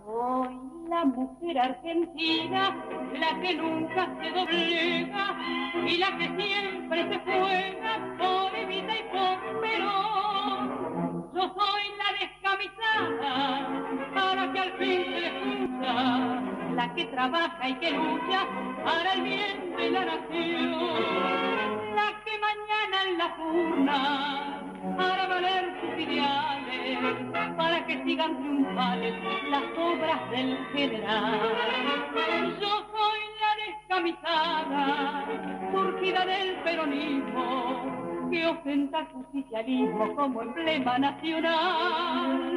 [0.04, 2.84] Hoy la mujer argentina,
[3.20, 5.38] la que nunca se doblega
[5.86, 11.30] y la que siempre se juega por Evita y por Perón.
[11.32, 13.75] Yo soy la descamisada
[16.96, 18.46] que trabaja y que lucha
[18.82, 20.70] para el bien de la nación,
[21.94, 24.62] la que mañana en la urna
[24.96, 26.98] para valer sus ideales,
[27.54, 29.14] para que sigan triunfales
[29.50, 31.40] las obras del general.
[32.60, 35.26] Yo soy la descamisada,
[35.72, 42.56] surgida del peronismo, que ostenta el justicialismo como emblema nacional.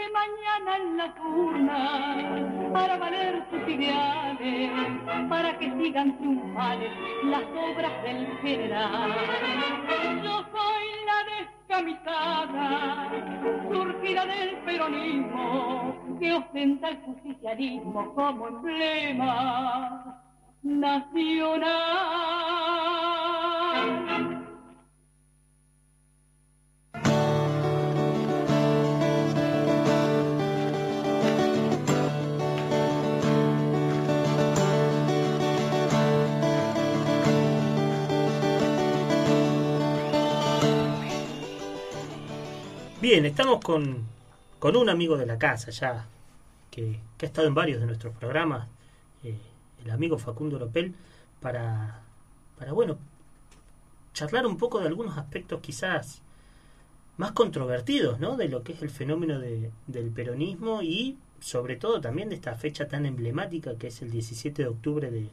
[0.00, 4.70] Que mañana en la urna para valer sus ideales,
[5.28, 6.90] para que sigan triunfales
[7.24, 9.12] las obras del general.
[10.24, 13.10] Yo soy la descamisada,
[13.70, 20.22] surgida del peronismo, que ostenta el justicialismo como emblema
[20.62, 21.70] nacional.
[43.10, 44.04] Bien, estamos con,
[44.60, 46.06] con un amigo de la casa ya,
[46.70, 48.68] que, que ha estado en varios de nuestros programas,
[49.24, 49.36] eh,
[49.84, 50.94] el amigo Facundo Lopel,
[51.40, 52.02] para,
[52.56, 52.98] para, bueno,
[54.14, 56.22] charlar un poco de algunos aspectos quizás
[57.16, 58.36] más controvertidos, ¿no?
[58.36, 62.54] De lo que es el fenómeno de- del peronismo y sobre todo también de esta
[62.54, 65.28] fecha tan emblemática que es el 17 de octubre de,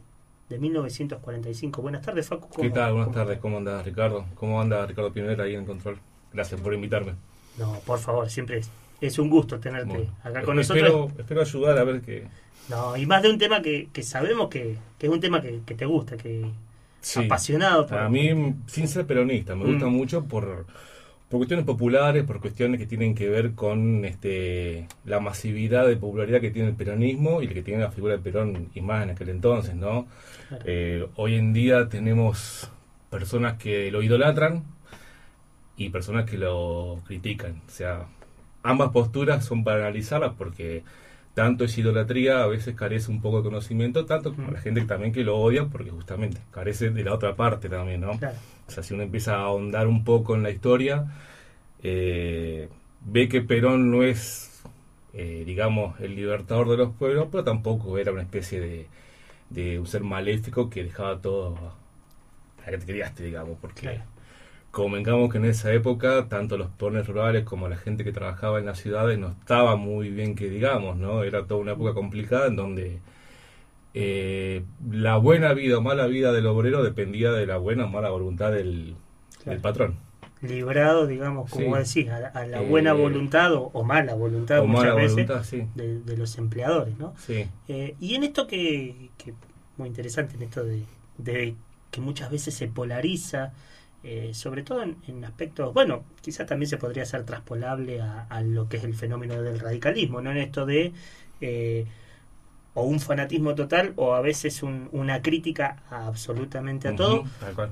[0.50, 1.84] de 1945.
[1.84, 2.50] Buenas tardes, Facu.
[2.50, 2.92] ¿Qué ¿cómo- tal?
[2.94, 3.38] Buenas cómo tardes?
[3.40, 4.26] ¿cómo andas Ricardo?
[4.34, 6.00] ¿Cómo anda Ricardo Pineda ahí en el control?
[6.34, 7.13] Gracias por invitarme.
[7.58, 8.70] No, por favor, siempre es,
[9.02, 11.20] es un gusto tenerte Bueno, acá con espero, nosotros.
[11.20, 12.28] espero ayudar a ver que...
[12.70, 15.62] No, y más de un tema que, que sabemos que, que es un tema que,
[15.65, 16.46] que te gusta, que
[17.00, 17.24] Sí.
[17.26, 18.30] apasionado por A mí,
[18.65, 19.67] sin ser peronista, me Mm.
[19.72, 20.65] gusta mucho por,
[21.30, 26.41] por cuestiones populares, por cuestiones que tienen que ver con este la masividad de popularidad
[26.41, 29.30] que tiene el peronismo y que tiene la figura de Perón y más en aquel
[29.30, 30.08] entonces, ¿no?
[30.50, 30.63] Claro.
[30.65, 32.70] Eh, hoy en día tenemos
[33.10, 34.63] personas que lo idolatran
[35.78, 37.62] y personas que lo critican.
[37.68, 38.08] O sea,
[38.63, 40.84] ambas posturas son para analizarlas porque
[41.34, 45.13] tanto es idolatría, a veces carece un poco de conocimiento, tanto como la gente también
[45.13, 48.18] que lo odia porque justamente carece de la otra parte también, ¿no?
[48.18, 48.38] Claro.
[48.68, 51.06] O sea, si uno empieza a ahondar un poco en la historia,
[51.84, 52.70] eh,
[53.02, 54.62] ve que Perón no es,
[55.13, 58.88] eh, digamos, el libertador de los pueblos, pero tampoco era una especie de,
[59.50, 61.58] de un ser maléfico que dejaba todo
[62.66, 64.02] a que te criaste, digamos, porque Claro.
[64.71, 68.65] Convengamos que en esa época tanto los peones rurales como la gente que trabajaba en
[68.65, 71.23] las ciudades no estaba muy bien que digamos, ¿no?
[71.23, 72.99] Era toda una época complicada en donde
[73.93, 78.10] eh, la buena vida o mala vida del obrero dependía de la buena o mala
[78.10, 78.95] voluntad del,
[79.43, 79.51] Claro.
[79.51, 79.95] del patrón.
[80.41, 81.99] Librado, digamos, como Sí.
[82.03, 85.27] decís, a, a la Eh, buena voluntad o, o mala voluntad o muchas mala veces
[85.27, 85.63] voluntad, sí.
[85.73, 87.15] de, de los empleadores, ¿no?
[87.17, 87.47] Sí.
[87.67, 89.34] Eh, y en esto que, que
[89.77, 90.83] muy interesante, en esto de,
[91.17, 91.56] de
[91.89, 93.54] que muchas veces se polariza,
[94.08, 98.41] eh, sobre todo en, en aspectos, bueno, quizás también se podría hacer traspolable a, a
[98.41, 100.31] lo que es el fenómeno del radicalismo, ¿no?
[100.31, 100.93] En esto de
[101.41, 101.85] eh,
[102.73, 107.23] o un fanatismo total o a veces un- una crítica a absolutamente a todo.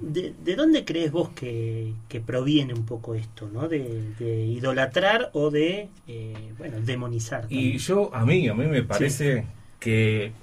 [0.01, 3.67] ¿De, de dónde crees vos que, que proviene un poco esto, ¿no?
[3.67, 7.45] De, de idolatrar o de, eh, bueno, demonizar.
[7.49, 9.45] Y yo, a mí, a mí me parece
[9.79, 10.33] que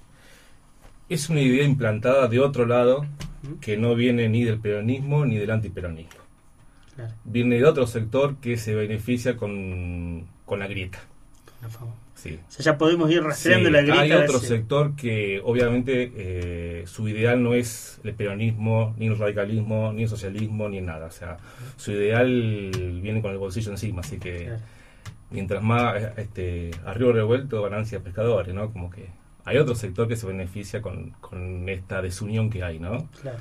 [1.15, 3.07] es una idea implantada de otro lado
[3.61, 6.21] que no viene ni del peronismo ni del antiperonismo.
[6.95, 7.13] Claro.
[7.25, 11.01] Viene de otro sector que se beneficia con, con la grieta.
[11.69, 11.95] favor.
[12.15, 12.39] Sí.
[12.47, 14.01] O sea, ya podemos ir rastreando Sí, la grita.
[14.01, 19.19] hay otro ese- sector que obviamente eh, su ideal no es el peronismo, ni el
[19.19, 21.07] radicalismo, ni el socialismo, ni nada.
[21.07, 21.39] O sea,
[21.77, 22.71] su ideal
[23.03, 24.61] viene con el bolsillo encima, así que Claro.
[25.33, 28.71] mientras más este, arriba revuelto, ganancia pescadores, ¿no?
[28.73, 29.07] Como que
[29.45, 33.09] hay otro sector que se beneficia con, con esta desunión que hay, ¿no?
[33.21, 33.39] Claro.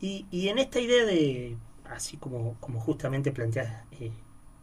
[0.00, 4.12] Y, y en esta idea de, así como, como justamente planteas eh,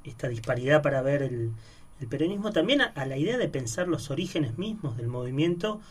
[0.04, 1.52] esta disparidad para ver el,
[2.00, 5.82] el peronismo, también a, a la idea de pensar los orígenes mismos del movimiento,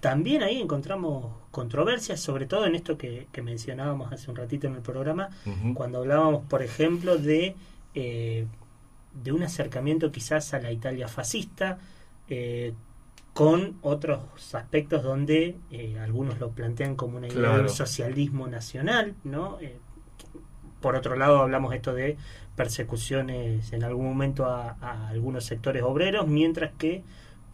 [0.00, 4.76] también ahí encontramos controversias, sobre todo en esto que, que mencionábamos hace un ratito en
[4.76, 5.30] el programa,
[5.74, 7.54] cuando hablábamos, por ejemplo, de,
[7.94, 8.46] eh,
[9.22, 11.78] de un acercamiento quizás a la Italia fascista,
[12.28, 12.72] eh,
[13.40, 14.20] con otros
[14.54, 17.62] aspectos donde eh, algunos lo plantean como una idea de Claro.
[17.62, 19.58] un socialismo nacional, ¿no?
[19.62, 19.78] Eh,
[20.82, 22.18] por otro lado, hablamos esto de
[22.54, 27.02] persecuciones en algún momento a, a algunos sectores obreros, mientras que,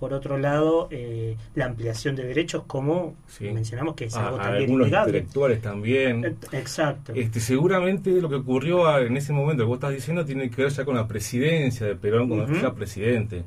[0.00, 3.50] por otro lado, eh, la ampliación de derechos, como Sí.
[3.52, 5.18] mencionamos, que es algo a también algunos innegable.
[5.18, 6.36] intelectuales también.
[6.50, 7.12] Exacto.
[7.14, 10.72] Este, seguramente lo que ocurrió en ese momento que vos estás diciendo tiene que ver
[10.72, 12.54] ya con la presidencia de Perón cuando Ujú.
[12.54, 13.44] fue ya presidente.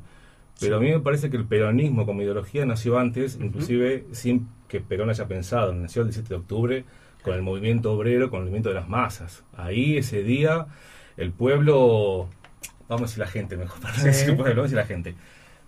[0.60, 4.80] Pero a mí me parece que el peronismo como ideología nació antes, inclusive sin que
[4.80, 5.72] Perón haya pensado.
[5.74, 6.84] Nació el 17 de octubre
[7.22, 9.42] con el movimiento obrero, con el movimiento de las masas.
[9.56, 10.66] Ahí ese día
[11.16, 12.28] el pueblo,
[12.88, 14.04] vamos a decir la gente mejor, para Sí.
[14.06, 15.14] decir pueblo, vamos a decir la gente,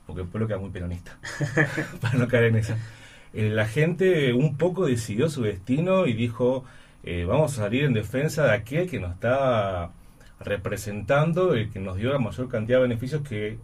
[0.06, 1.18] porque el pueblo queda muy peronista,
[2.00, 2.78] para no caer en esa.
[3.34, 6.64] Eh, la gente un poco decidió su destino y dijo,
[7.02, 9.90] eh, vamos a salir en defensa de aquel que nos está
[10.40, 13.58] representando y que nos dio la mayor cantidad de beneficios que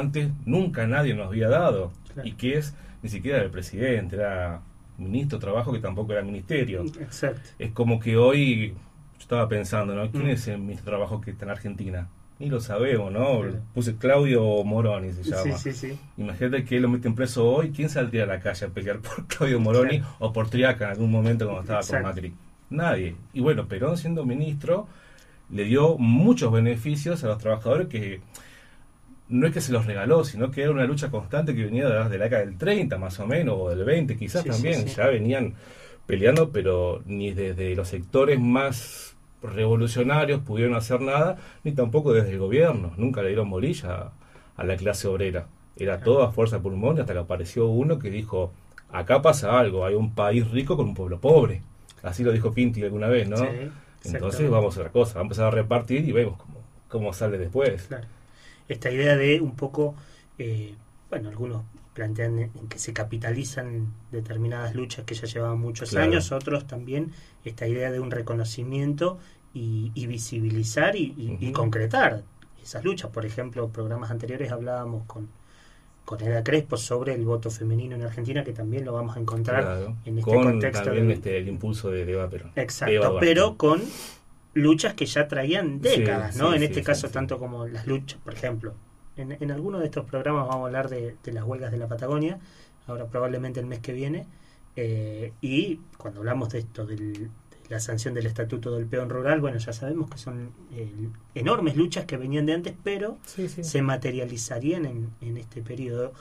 [0.00, 2.28] antes nunca nadie nos había dado Claro.
[2.28, 4.60] y que es ni siquiera el presidente, era
[4.98, 6.82] ministro de trabajo que tampoco era ministerio.
[7.00, 7.40] Exacto.
[7.58, 8.74] Es como que hoy yo
[9.18, 10.10] estaba pensando, ¿no?
[10.10, 10.30] ¿Quién Mm.
[10.30, 12.08] es el ministro de trabajo que está en Argentina?
[12.38, 13.40] Ni lo sabemos, ¿no?
[13.40, 13.60] Claro.
[13.74, 15.56] Puse Claudio Moroni, se llama.
[15.58, 15.98] Sí, sí, sí.
[16.16, 19.60] Imagínate que lo meten preso hoy, ¿quién saldría a la calle a pelear por Claudio
[19.60, 20.14] Moroni Claro.
[20.18, 22.02] o por Triaca en algún momento cuando estaba Exacto.
[22.04, 22.34] con Macri?
[22.70, 23.14] Nadie.
[23.32, 24.86] Y bueno, Perón siendo ministro
[25.50, 28.20] le dio muchos beneficios a los trabajadores que
[29.32, 31.94] no es que se los regaló, sino que era una lucha constante que venía de
[31.94, 34.94] la, década del 30 más o menos, o del 20 quizás Sí, también, sí.
[34.94, 35.54] ya venían
[36.06, 42.38] peleando, pero ni desde los sectores más revolucionarios pudieron hacer nada, ni tampoco desde el
[42.38, 44.12] gobierno, nunca le dieron bolilla
[44.56, 45.46] a, la clase obrera.
[45.76, 48.52] Era todo a fuerza pulmón hasta que apareció uno que dijo,
[48.90, 51.62] acá pasa algo, hay un país rico con un pueblo pobre.
[52.02, 53.38] Así lo dijo Pinti alguna vez, ¿no?
[54.04, 57.38] Entonces vamos a otra cosa, vamos a empezar a repartir y vemos cómo, cómo sale
[57.38, 57.84] después.
[57.84, 58.06] Claro.
[58.72, 59.94] Esta idea de un poco,
[60.38, 60.74] eh,
[61.10, 61.62] bueno, algunos
[61.94, 66.06] plantean en que se capitalizan determinadas luchas que ya llevaban muchos Claro.
[66.06, 67.12] años, otros también
[67.44, 69.18] esta idea de un reconocimiento
[69.52, 71.52] y, y visibilizar y, y- y Ujú.
[71.52, 72.22] concretar
[72.62, 73.10] esas luchas.
[73.10, 75.28] Por ejemplo, programas anteriores hablábamos con,
[76.06, 79.62] con Eda Crespo sobre el voto femenino en Argentina, que también lo vamos a encontrar
[79.64, 80.84] Claro, en este con contexto.
[80.84, 82.52] también de- este, el impulso de Eva Perón.
[82.56, 83.82] Exacto, Eva pero con
[84.54, 86.48] luchas que ya traían décadas, Sí, ¿no?
[86.50, 87.12] sí, en sí, este sí, caso, sí.
[87.12, 88.74] tanto como las luchas, por ejemplo.
[89.16, 91.88] En, en alguno de estos programas vamos a hablar de, de las huelgas de la
[91.88, 92.38] Patagonia,
[92.86, 94.26] ahora probablemente el mes que viene,
[94.76, 97.30] eh, y cuando hablamos de esto, del- de
[97.68, 100.90] la sanción del Estatuto del Peón Rural, bueno, ya sabemos que son eh,
[101.34, 103.62] enormes luchas que venían de antes, pero Sí, sí.
[103.64, 106.12] se materializarían en, en este periodo.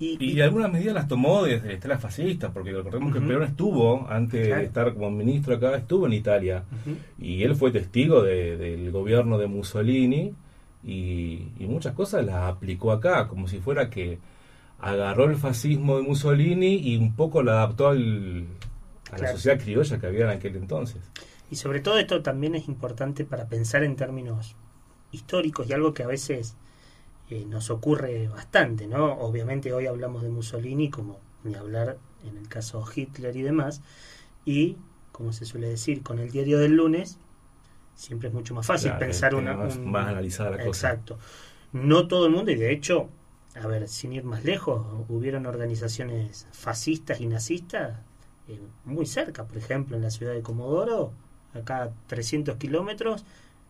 [0.00, 3.20] Y, Y, algunas medidas las tomó desde la estela fascista, porque recordemos que.
[3.20, 4.60] Perón estuvo, antes Claro.
[4.60, 6.62] de estar como ministro acá, estuvo en Italia.
[7.18, 10.32] Y él fue testigo de- del gobierno de Mussolini
[10.84, 14.18] y, y muchas cosas las aplicó acá, como si fuera que
[14.78, 18.46] agarró el fascismo de Mussolini y un poco lo adaptó al,
[19.10, 21.02] a la sociedad criolla que había en aquel entonces.
[21.50, 24.54] Y sobre todo esto también es importante para pensar en términos
[25.10, 26.56] históricos y algo que a veces
[27.30, 29.12] eh, nos ocurre bastante, ¿no?
[29.18, 33.80] Obviamente hoy hablamos de Mussolini como ni hablar en el caso Hitler y demás,
[34.44, 34.76] y
[35.12, 37.18] como se suele decir, con el diario del lunes
[37.94, 39.54] siempre es mucho más fácil Claro, pensar una...
[39.56, 40.88] más- un- más analizada la cosa.
[40.92, 41.18] Exacto.
[41.72, 43.08] No todo el mundo, y de hecho,
[43.60, 47.98] a ver, sin ir más lejos, hubieron organizaciones fascistas y nazistas
[48.48, 51.12] eh, muy cerca, por ejemplo, en la ciudad de Comodoro,
[51.54, 53.24] acá a 300 kilómetros,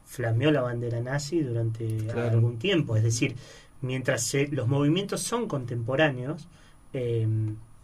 [0.09, 2.31] flameó la bandera nazi durante Claro.
[2.39, 2.97] algún tiempo.
[2.97, 3.37] Es decir,
[3.83, 6.49] mientras se- los movimientos son contemporáneos,
[6.95, 7.29] eh,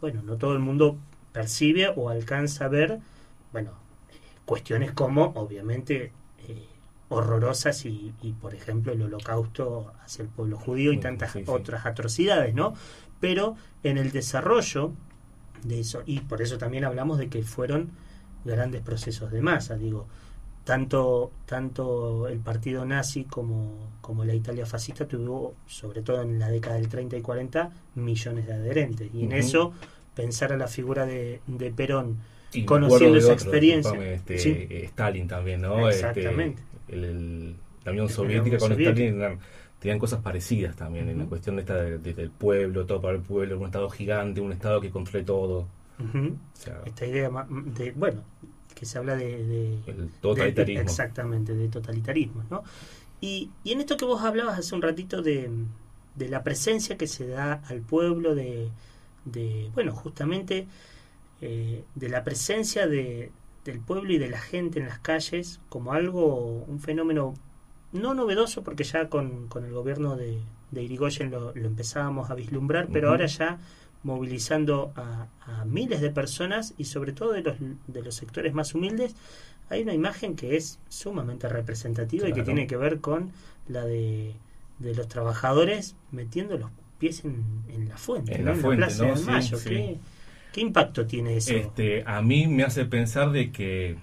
[0.00, 0.96] bueno, no todo el mundo
[1.32, 2.98] percibe o alcanza a ver,
[3.52, 3.72] bueno,
[4.46, 6.12] cuestiones como, obviamente,
[6.48, 6.66] eh,
[7.10, 11.50] horrorosas y, y, por ejemplo, el holocausto hacia el pueblo judío y tantas sí, sí.
[11.50, 12.74] otras atrocidades, ¿no?
[13.20, 14.92] Pero en el desarrollo
[15.64, 17.90] de eso, y por eso también hablamos de que fueron
[18.44, 20.06] grandes procesos de masa, digo,
[20.64, 26.48] tanto, tanto el partido nazi como, como la Italia fascista tuvo, sobre todo en la
[26.48, 29.10] década del 30 y 40, millones de adherentes.
[29.14, 29.72] Y en eso,
[30.14, 32.16] pensar a la figura de, de Perón,
[32.52, 34.12] Y conociendo esa otro, experiencia.
[34.12, 34.66] este, Sí.
[34.70, 35.88] Stalin también, ¿no?
[35.88, 36.62] Exactamente.
[36.86, 37.54] Este, el- el-
[37.84, 38.72] la Unión Soviética con.
[38.72, 39.38] Stalin eran-
[39.80, 43.16] tenían cosas parecidas también en la cuestión de esta de- de- del pueblo, todo para
[43.16, 45.66] el pueblo, un estado gigante, un estado que controle todo.
[45.98, 46.28] Ujú.
[46.28, 47.28] O sea, Esta idea
[47.76, 48.22] de, bueno,
[48.74, 49.44] que se habla de...
[49.46, 50.74] de- el totalitarismo.
[50.76, 52.62] de- exactamente, de totalitarismo, ¿no?
[53.20, 55.50] Y, y en esto que vos hablabas hace un ratito de,
[56.16, 58.70] de la presencia que se da al pueblo, de,
[59.24, 60.68] de bueno, justamente
[61.40, 63.32] eh, de la presencia de,
[63.64, 67.34] del pueblo y de la gente en las calles como algo, un fenómeno
[67.92, 72.34] no novedoso, porque ya con, con el gobierno de, de Irigoyen lo, lo empezábamos a
[72.34, 73.60] vislumbrar, pero ahora ya
[74.04, 77.56] movilizando a, a miles de personas y sobre todo de los,
[77.88, 79.16] de los sectores más humildes,
[79.70, 83.32] hay una imagen que es sumamente representativa y que tiene que ver con
[83.68, 84.34] la de,
[84.78, 88.52] de los trabajadores metiendo los pies en, en la fuente, En ¿no?
[88.52, 89.14] la fuente, Plaza ¿no?
[89.14, 89.56] de Sí, Mayo.
[89.56, 89.68] sí.
[89.68, 89.98] ¿Qué,
[90.52, 91.50] qué impacto tiene eso?
[91.52, 93.96] Este, a mí me hace pensar de que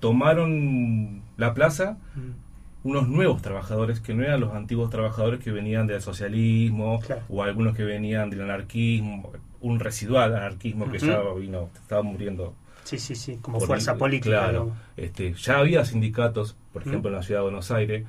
[0.00, 2.43] tomaron la plaza Mm,
[2.84, 7.22] unos nuevos trabajadores que no eran los antiguos trabajadores que venían del socialismo Claro.
[7.28, 12.54] o algunos que venían del anarquismo, un residual anarquismo que ya vino, estaba muriendo.
[12.84, 14.42] Sí, sí, sí, como por fuerza política.
[14.42, 14.76] Claro, ¿no?
[15.02, 18.04] este, ya había sindicatos, por ejemplo en la ciudad de Buenos Aires,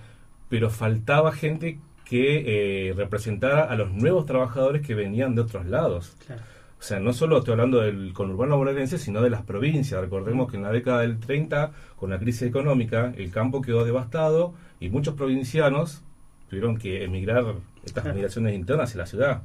[0.50, 6.16] pero faltaba gente que eh, representara a los nuevos trabajadores que venían de otros lados.
[6.28, 6.42] Claro.
[6.86, 10.00] O sea, no solo estoy hablando del conurbano bonaerense, sino de las provincias.
[10.00, 14.54] Recordemos que en la década del 30, con la crisis económica, el campo quedó devastado
[14.80, 16.04] y muchos provincianos
[16.48, 17.44] tuvieron que emigrar
[17.84, 18.14] estas Claro.
[18.18, 19.42] migraciones internas hacia la ciudad.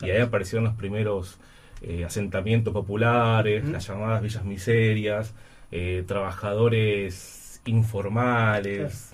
[0.00, 1.38] Y ahí aparecieron los primeros
[1.82, 5.34] eh, asentamientos populares, las llamadas villas miserias,
[5.70, 9.12] eh, trabajadores informales.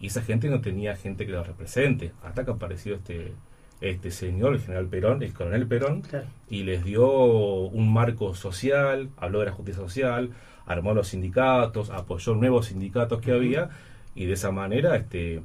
[0.00, 2.10] Y esa gente no tenía gente que los represente.
[2.24, 3.34] Hasta que apareció este,
[3.80, 6.26] este señor, el general Perón, el coronel Perón, Claro.
[6.50, 10.30] y les dio un marco social, habló de la justicia social,
[10.66, 13.70] armó los sindicatos, apoyó nuevos sindicatos que había,
[14.14, 15.42] y de esa manera este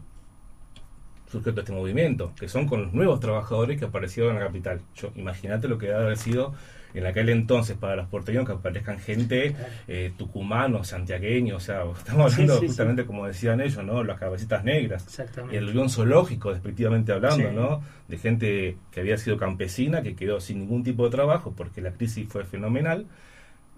[1.31, 4.81] surgió todo este movimiento, que son con los nuevos trabajadores que aparecieron en la capital.
[5.15, 6.53] Imagínate lo que debe haber sido
[6.93, 9.55] en aquel entonces para los porteños que aparezcan gente
[9.87, 14.03] eh, tucumanos, santiagueños, o sea, estamos hablando Sí, sí, justamente como decían ellos, ¿no?
[14.03, 15.03] Las cabecitas negras.
[15.05, 15.57] Exactamente.
[15.57, 17.51] El león zoológico, despectivamente hablando.
[17.51, 17.81] ¿no?
[18.07, 21.91] De gente que había sido campesina, que quedó sin ningún tipo de trabajo porque la
[21.91, 23.05] crisis fue fenomenal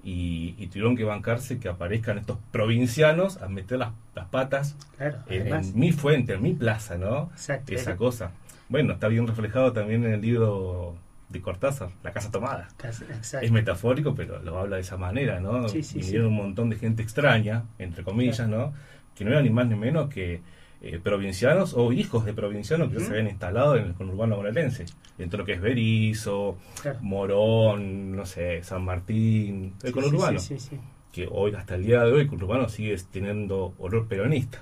[0.04, 5.18] y, y tuvieron que bancarse que aparezcan estos provincianos a meter las, las patas Claro,
[5.28, 7.30] en, mi fuente, en mi plaza, ¿no?
[7.34, 7.74] Exacto.
[7.74, 8.32] Esa cosa.
[8.70, 10.96] Bueno, está bien reflejado también en el libro
[11.30, 12.68] de Cortázar, La Casa Tomada.
[12.84, 13.46] Exacto.
[13.46, 15.68] Es metafórico, pero lo habla de esa manera, ¿no?
[15.70, 16.32] Sí, sí, Vinieron sí.
[16.32, 18.74] un montón de gente extraña, entre comillas, ¿no?
[19.16, 20.42] Que no eran ni más ni menos que
[20.82, 23.08] eh, provincianos o hijos de provincianos que ya Ujú.
[23.08, 24.86] se habían instalado en el conurbano bonaerense.
[25.18, 27.00] Dentro de lo que es Berizo, Claro.
[27.02, 30.40] Morón, no sé, San Martín, el conurbano.
[30.40, 30.82] Sí, sí, sí, sí.
[31.12, 34.60] Que hoy, hasta el día de hoy, el conurbano sigue teniendo olor peronista.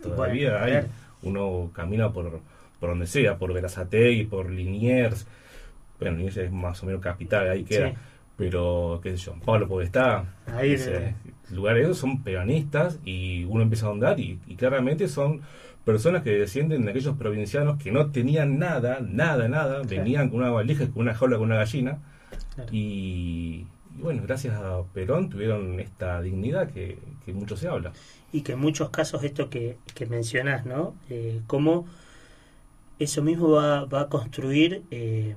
[0.00, 0.86] Todavía Bueno, hay,
[1.22, 2.40] uno camina por,
[2.78, 5.26] por donde sea, por Verazategui, por Liniers.
[6.00, 7.90] Bueno, Liniers es más o menos capital, ahí queda.
[7.90, 7.96] Sí.
[8.36, 11.14] Pero, qué sé yo, Pablo Podestá, Ahí ese, de-
[11.50, 15.40] lugares esos son peronistas y uno empieza a ahondar y, y claramente son
[15.86, 20.50] personas que descienden de aquellos provincianos que no tenían nada, nada, nada, venían con una
[20.50, 21.98] valija, con una jaula, con una gallina
[22.54, 22.68] Claro.
[22.72, 23.66] y,
[23.96, 27.92] y bueno, gracias a Perón tuvieron esta dignidad que, que mucho se habla.
[28.32, 30.94] y que en muchos casos esto que, que mencionás, ¿no?
[31.08, 31.86] Eh, cómo
[32.98, 35.34] eso mismo va, va a construir eh,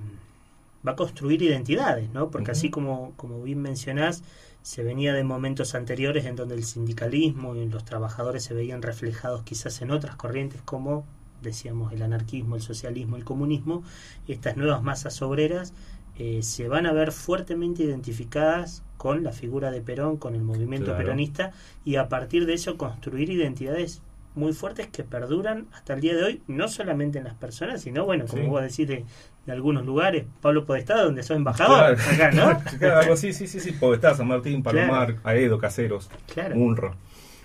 [0.88, 2.30] va a construir identidades, ¿no?
[2.32, 4.24] Porque así como, como bien mencionás,
[4.62, 9.44] se venía de momentos anteriores en donde el sindicalismo y los trabajadores se veían reflejados
[9.44, 11.06] quizás en otras corrientes como
[11.42, 13.84] decíamos el anarquismo, el socialismo, el comunismo,
[14.28, 15.74] estas nuevas masas obreras
[16.18, 20.88] eh, se van a ver fuertemente identificadas con la figura de Perón, con el movimiento
[20.88, 21.00] Claro.
[21.00, 21.52] peronista
[21.86, 24.02] y a partir de eso construir identidades
[24.36, 28.06] muy fuertes que perduran hasta el día de hoy, no solamente en las personas, sino,
[28.06, 28.48] bueno, como Sí.
[28.50, 29.06] vos decís, de,
[29.46, 30.26] de algunos lugares.
[30.42, 32.58] Pablo Podestá, donde sos embajador, acá, ¿no?
[32.80, 36.56] Claro, algo así, sí, sí, sí, Podestá, San Martín, Palomar, Aedo, Caseros, Claro.
[36.56, 36.96] Munro.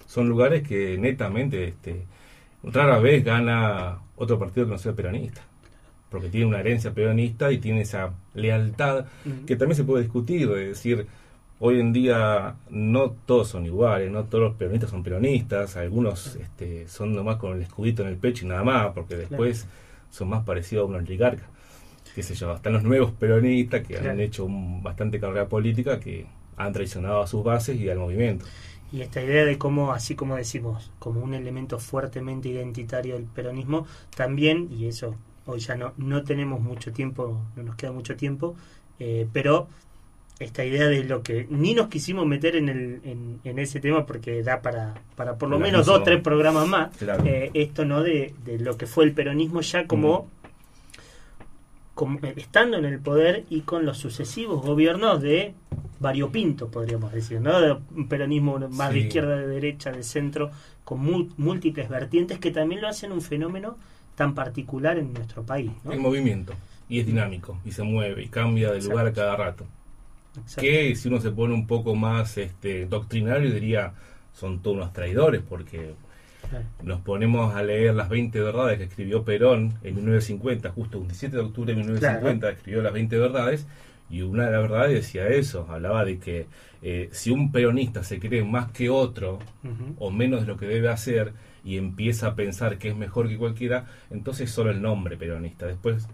[0.07, 2.05] Son lugares que netamente este,
[2.63, 5.41] rara vez gana otro partido que no sea peronista.
[6.11, 9.07] Porque tiene una herencia peronista y tiene esa lealtad
[9.47, 11.07] que también se puede discutir, de decir,
[11.59, 16.89] hoy en día no todos son iguales, no todos los peronistas son peronistas, algunos este,
[16.89, 19.69] son nomás con el escudito en el pecho y nada más, porque después
[20.11, 21.45] son más parecidos a un oligarca.
[22.15, 26.27] Qué sé yo, están los nuevos peronistas que han hecho un- bastante carrera política que
[26.57, 28.47] han traicionado a sus bases y al movimiento.
[28.91, 33.87] Y esta idea de cómo, así como decimos, como un elemento fuertemente identitario del peronismo,
[34.15, 38.55] también, y eso hoy ya no, no tenemos mucho tiempo, no nos queda mucho tiempo,
[38.99, 39.69] eh, pero
[40.39, 44.05] esta idea de lo que ni nos quisimos meter en, el, en, en ese tema
[44.05, 47.25] porque da para, para por lo Claro, menos dos tres programas más Claro.
[47.25, 50.29] eh, esto no de, de lo que fue el peronismo ya como,
[51.95, 55.55] como eh, estando en el poder y con los sucesivos gobiernos de
[56.01, 60.51] variopinto podríamos decir no de un peronismo más de izquierda de derecha de centro
[60.85, 61.01] con
[61.37, 63.79] múltiples vertientes que también lo hacen un fenómeno
[64.17, 65.93] tan particular en nuestro país ¿no?
[65.93, 66.53] En movimiento.
[66.89, 67.57] Y es dinámico.
[67.65, 68.23] Y se mueve.
[68.25, 69.65] Y cambia de lugar a cada rato.
[70.37, 70.61] Exacto.
[70.61, 73.93] Que si uno se pone un poco más este, doctrinario, diría,
[74.33, 75.95] son todos unos traidores, porque
[76.51, 76.67] Claro.
[76.83, 81.35] nos ponemos a leer las 20 verdades que escribió Perón en 1950, justo un 17
[81.37, 83.67] de octubre de 1950, escribió las 20 verdades,
[84.11, 86.47] y una de las verdades decía eso, hablaba de que
[86.83, 89.39] eh, si un peronista se cree más que otro,
[89.99, 91.33] o menos de lo que debe hacer,
[91.65, 96.07] y empieza a pensar que es mejor que cualquiera, entonces solo el nombre peronista, después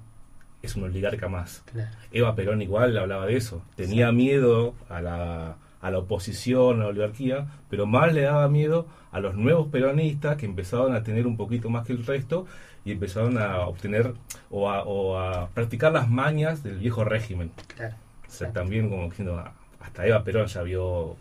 [0.63, 1.63] es un oligarca más.
[1.73, 1.91] Claro.
[2.13, 3.63] Eva Perón igual hablaba de eso.
[3.77, 8.87] Tenía miedo a la, a la oposición, a la oligarquía, pero más le daba miedo
[9.13, 12.47] a los nuevos peronistas que empezaban a tener un poquito más que el resto
[12.85, 14.15] y empezaron a obtener
[14.51, 17.51] o a, o a practicar las mañas del viejo régimen.
[17.77, 17.95] Claro.
[18.27, 19.43] O sea, también como diciendo,
[19.81, 21.17] hasta Eva Perón ya vio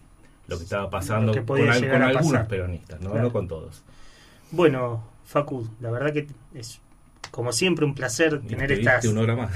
[0.48, 3.14] lo que estaba pasando que con, al- algunos peronistas, ¿no?
[3.16, 3.84] No con todos.
[4.52, 6.80] Bueno, Facu, la verdad que es
[7.32, 9.02] como siempre un placer tener te estas.
[9.02, 9.52] diste una hora más.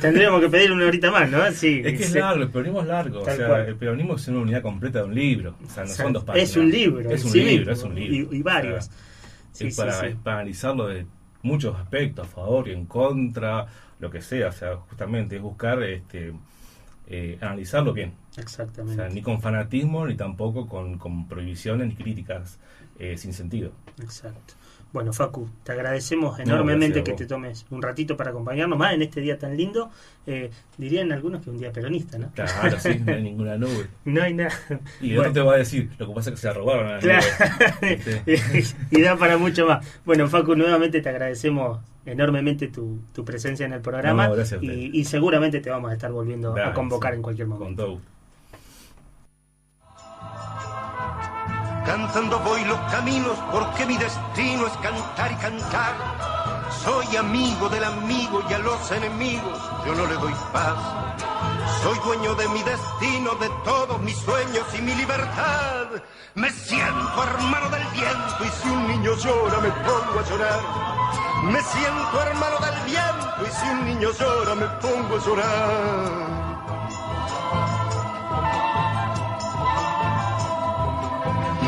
[0.00, 1.50] Tendríamos que pedir una horita más, ¿no?
[1.52, 1.82] Sí.
[1.84, 3.20] Es que es largo, el peronismo es largo.
[3.20, 5.56] O sea, el peronismo es una unidad completa de un libro.
[5.64, 6.50] O sea, no O sea, son dos páginas.
[6.50, 7.10] Es un libro.
[7.10, 8.34] Es un sí libro, es un libro.
[8.34, 8.88] Y, y varios.
[8.88, 8.90] O
[9.52, 11.06] sea, es, para, analizarlo de
[11.42, 13.66] muchos aspectos, a favor y en contra,
[13.98, 14.48] lo que sea.
[14.48, 16.32] O sea, justamente es buscar este,
[17.06, 18.14] eh, analizarlo bien.
[18.36, 18.96] O Exactamente.
[18.96, 22.58] sea, ni con fanatismo, ni tampoco con, con prohibiciones ni críticas
[22.98, 23.72] eh, sin sentido.
[24.00, 24.54] Exacto.
[24.92, 29.02] Bueno, Facu, te agradecemos No, enormemente que te tomes un ratito para acompañarnos más en
[29.02, 29.90] este día tan lindo.
[30.26, 32.30] Eh, dirían algunos que un día peronista, ¿no?
[32.32, 33.86] Claro, sí, no hay ninguna nube.
[34.06, 34.52] No hay nada.
[35.00, 35.20] Y Bueno.
[35.22, 37.26] otro te va a decir, lo que pasa es que se robaron a las Claro.
[37.82, 38.06] nubes.
[38.26, 38.76] ¿viste?
[38.90, 39.86] y da para mucho más.
[40.06, 45.04] Bueno, Facu, nuevamente te agradecemos enormemente tu, tu presencia en el programa No, y, y
[45.04, 47.16] seguramente te vamos a estar volviendo a convocar sí.
[47.16, 47.66] en cualquier momento.
[47.66, 48.00] Con todo
[51.88, 55.94] Cantando voy los caminos porque mi destino es cantar y cantar.
[56.84, 60.76] Soy amigo del amigo y a los enemigos yo no le doy paz.
[61.82, 65.86] Soy dueño de mi destino, de todos mis sueños y mi libertad.
[66.34, 70.60] Me siento hermano del viento y si un niño llora me pongo a llorar.
[71.44, 76.37] Me siento hermano del viento y si un niño llora me pongo a llorar.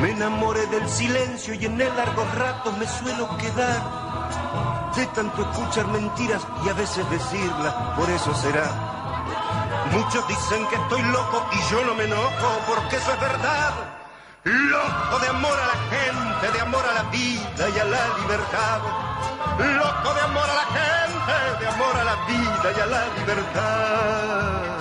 [0.00, 3.82] Me enamoré del silencio y en el largo rato me suelo quedar.
[4.96, 8.64] De tanto escuchar mentiras y a veces decirlas, por eso será.
[9.92, 13.72] Muchos dicen que estoy loco y yo no me enojo porque eso es verdad.
[14.44, 18.80] Loco de amor a la gente, de amor a la vida y a la libertad.
[19.58, 24.79] Loco de amor a la gente, de amor a la vida y a la libertad.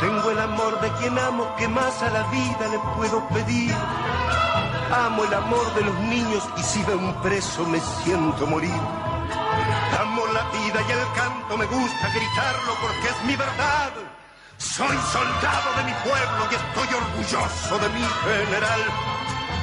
[0.00, 3.74] Tengo el amor de quien amo, que más a la vida le puedo pedir.
[4.92, 8.80] Amo el amor de los niños y si veo un preso me siento morir.
[10.00, 13.92] Amo la vida y el canto, me gusta gritarlo porque es mi verdad.
[14.56, 18.80] Soy soldado de mi pueblo y estoy orgulloso de mi general.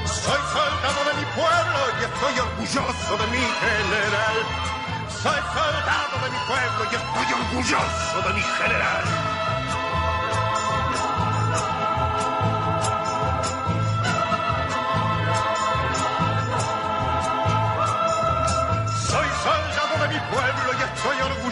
[0.06, 4.36] Soy soldado de mi pueblo y estoy orgulloso de mi general.
[5.10, 9.35] Soy soldado de mi pueblo y estoy orgulloso de mi general.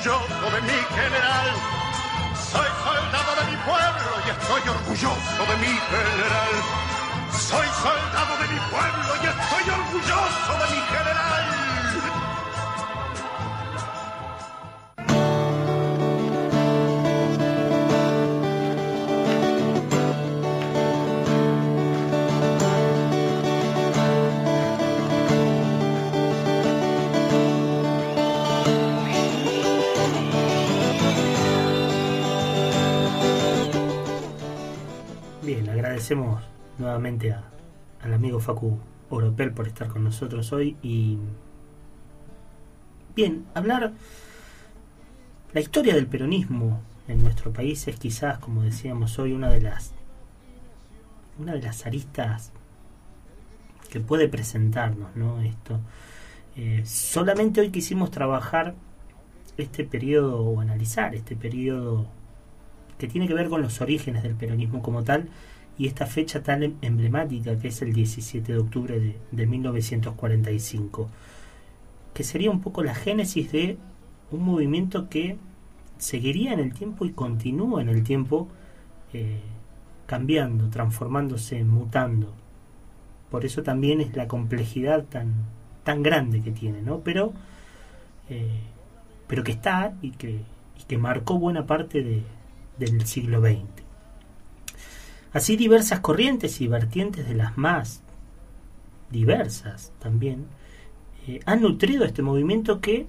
[0.03, 1.47] Orgulloso de mi general.
[2.35, 6.53] Soy soldado de mi pueblo y estoy orgulloso de mi general.
[7.31, 12.22] Soy soldado de mi pueblo y estoy orgulloso de mi general.
[35.43, 36.41] Bien, agradecemos
[36.77, 37.43] nuevamente a-
[38.01, 38.77] al amigo Facu
[39.09, 41.17] Oropel por estar con nosotros hoy y
[43.15, 43.91] bien, hablar
[45.53, 49.91] la historia del peronismo en nuestro país es quizás, como decíamos hoy, una de las
[51.39, 52.51] una de las aristas
[53.89, 55.41] que puede presentarnos, ¿no?
[55.41, 55.79] Esto.
[56.55, 58.75] Eh, solamente hoy quisimos trabajar
[59.57, 62.05] este periodo o analizar este periodo
[63.03, 65.27] que tiene que ver con los orígenes del peronismo como tal
[65.77, 71.09] y esta fecha tan em- emblemática que es el 17 de octubre de, de 1945,
[72.13, 73.77] que sería un poco la génesis de
[74.31, 75.35] un movimiento que
[75.97, 78.47] seguiría en el tiempo y continúa en el tiempo
[79.13, 79.41] eh,
[80.05, 82.31] cambiando, transformándose, mutando.
[83.29, 85.33] Por eso también es la complejidad tan,
[85.83, 86.99] tan grande que tiene, ¿no?
[86.99, 87.33] Pero,
[88.29, 88.61] eh,
[89.27, 90.39] pero que está y que,
[90.79, 92.23] y que marcó buena parte de,
[92.77, 93.83] del siglo XX.
[95.33, 98.03] Así diversas corrientes y vertientes de las más
[99.09, 100.45] diversas también
[101.27, 103.07] eh, han nutrido este movimiento que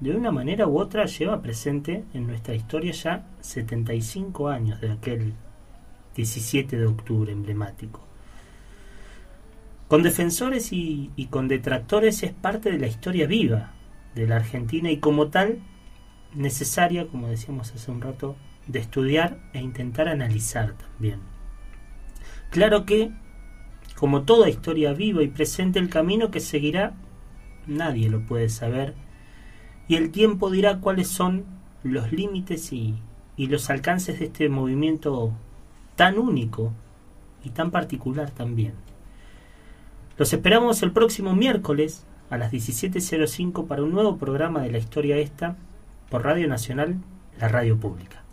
[0.00, 5.34] de una manera u otra lleva presente en nuestra historia ya 75 años de aquel
[6.16, 8.00] 17 de octubre emblemático.
[9.88, 13.72] Con defensores y, y con detractores es parte de la historia viva
[14.14, 15.58] de la Argentina y como tal
[16.34, 18.36] necesaria, como decíamos hace un rato,
[18.66, 21.20] de estudiar e intentar analizar también.
[22.50, 23.10] Claro que,
[23.96, 26.94] como toda historia viva y presente, el camino que seguirá
[27.66, 28.94] nadie lo puede saber
[29.88, 31.44] y el tiempo dirá cuáles son
[31.82, 32.94] los límites y,
[33.36, 35.32] y los alcances de este movimiento
[35.96, 36.72] tan único
[37.44, 38.72] y tan particular también.
[40.16, 45.18] Los esperamos el próximo miércoles a las 17.05 para un nuevo programa de la historia
[45.18, 45.56] esta
[46.08, 46.96] por Radio Nacional,
[47.38, 48.23] la radio pública.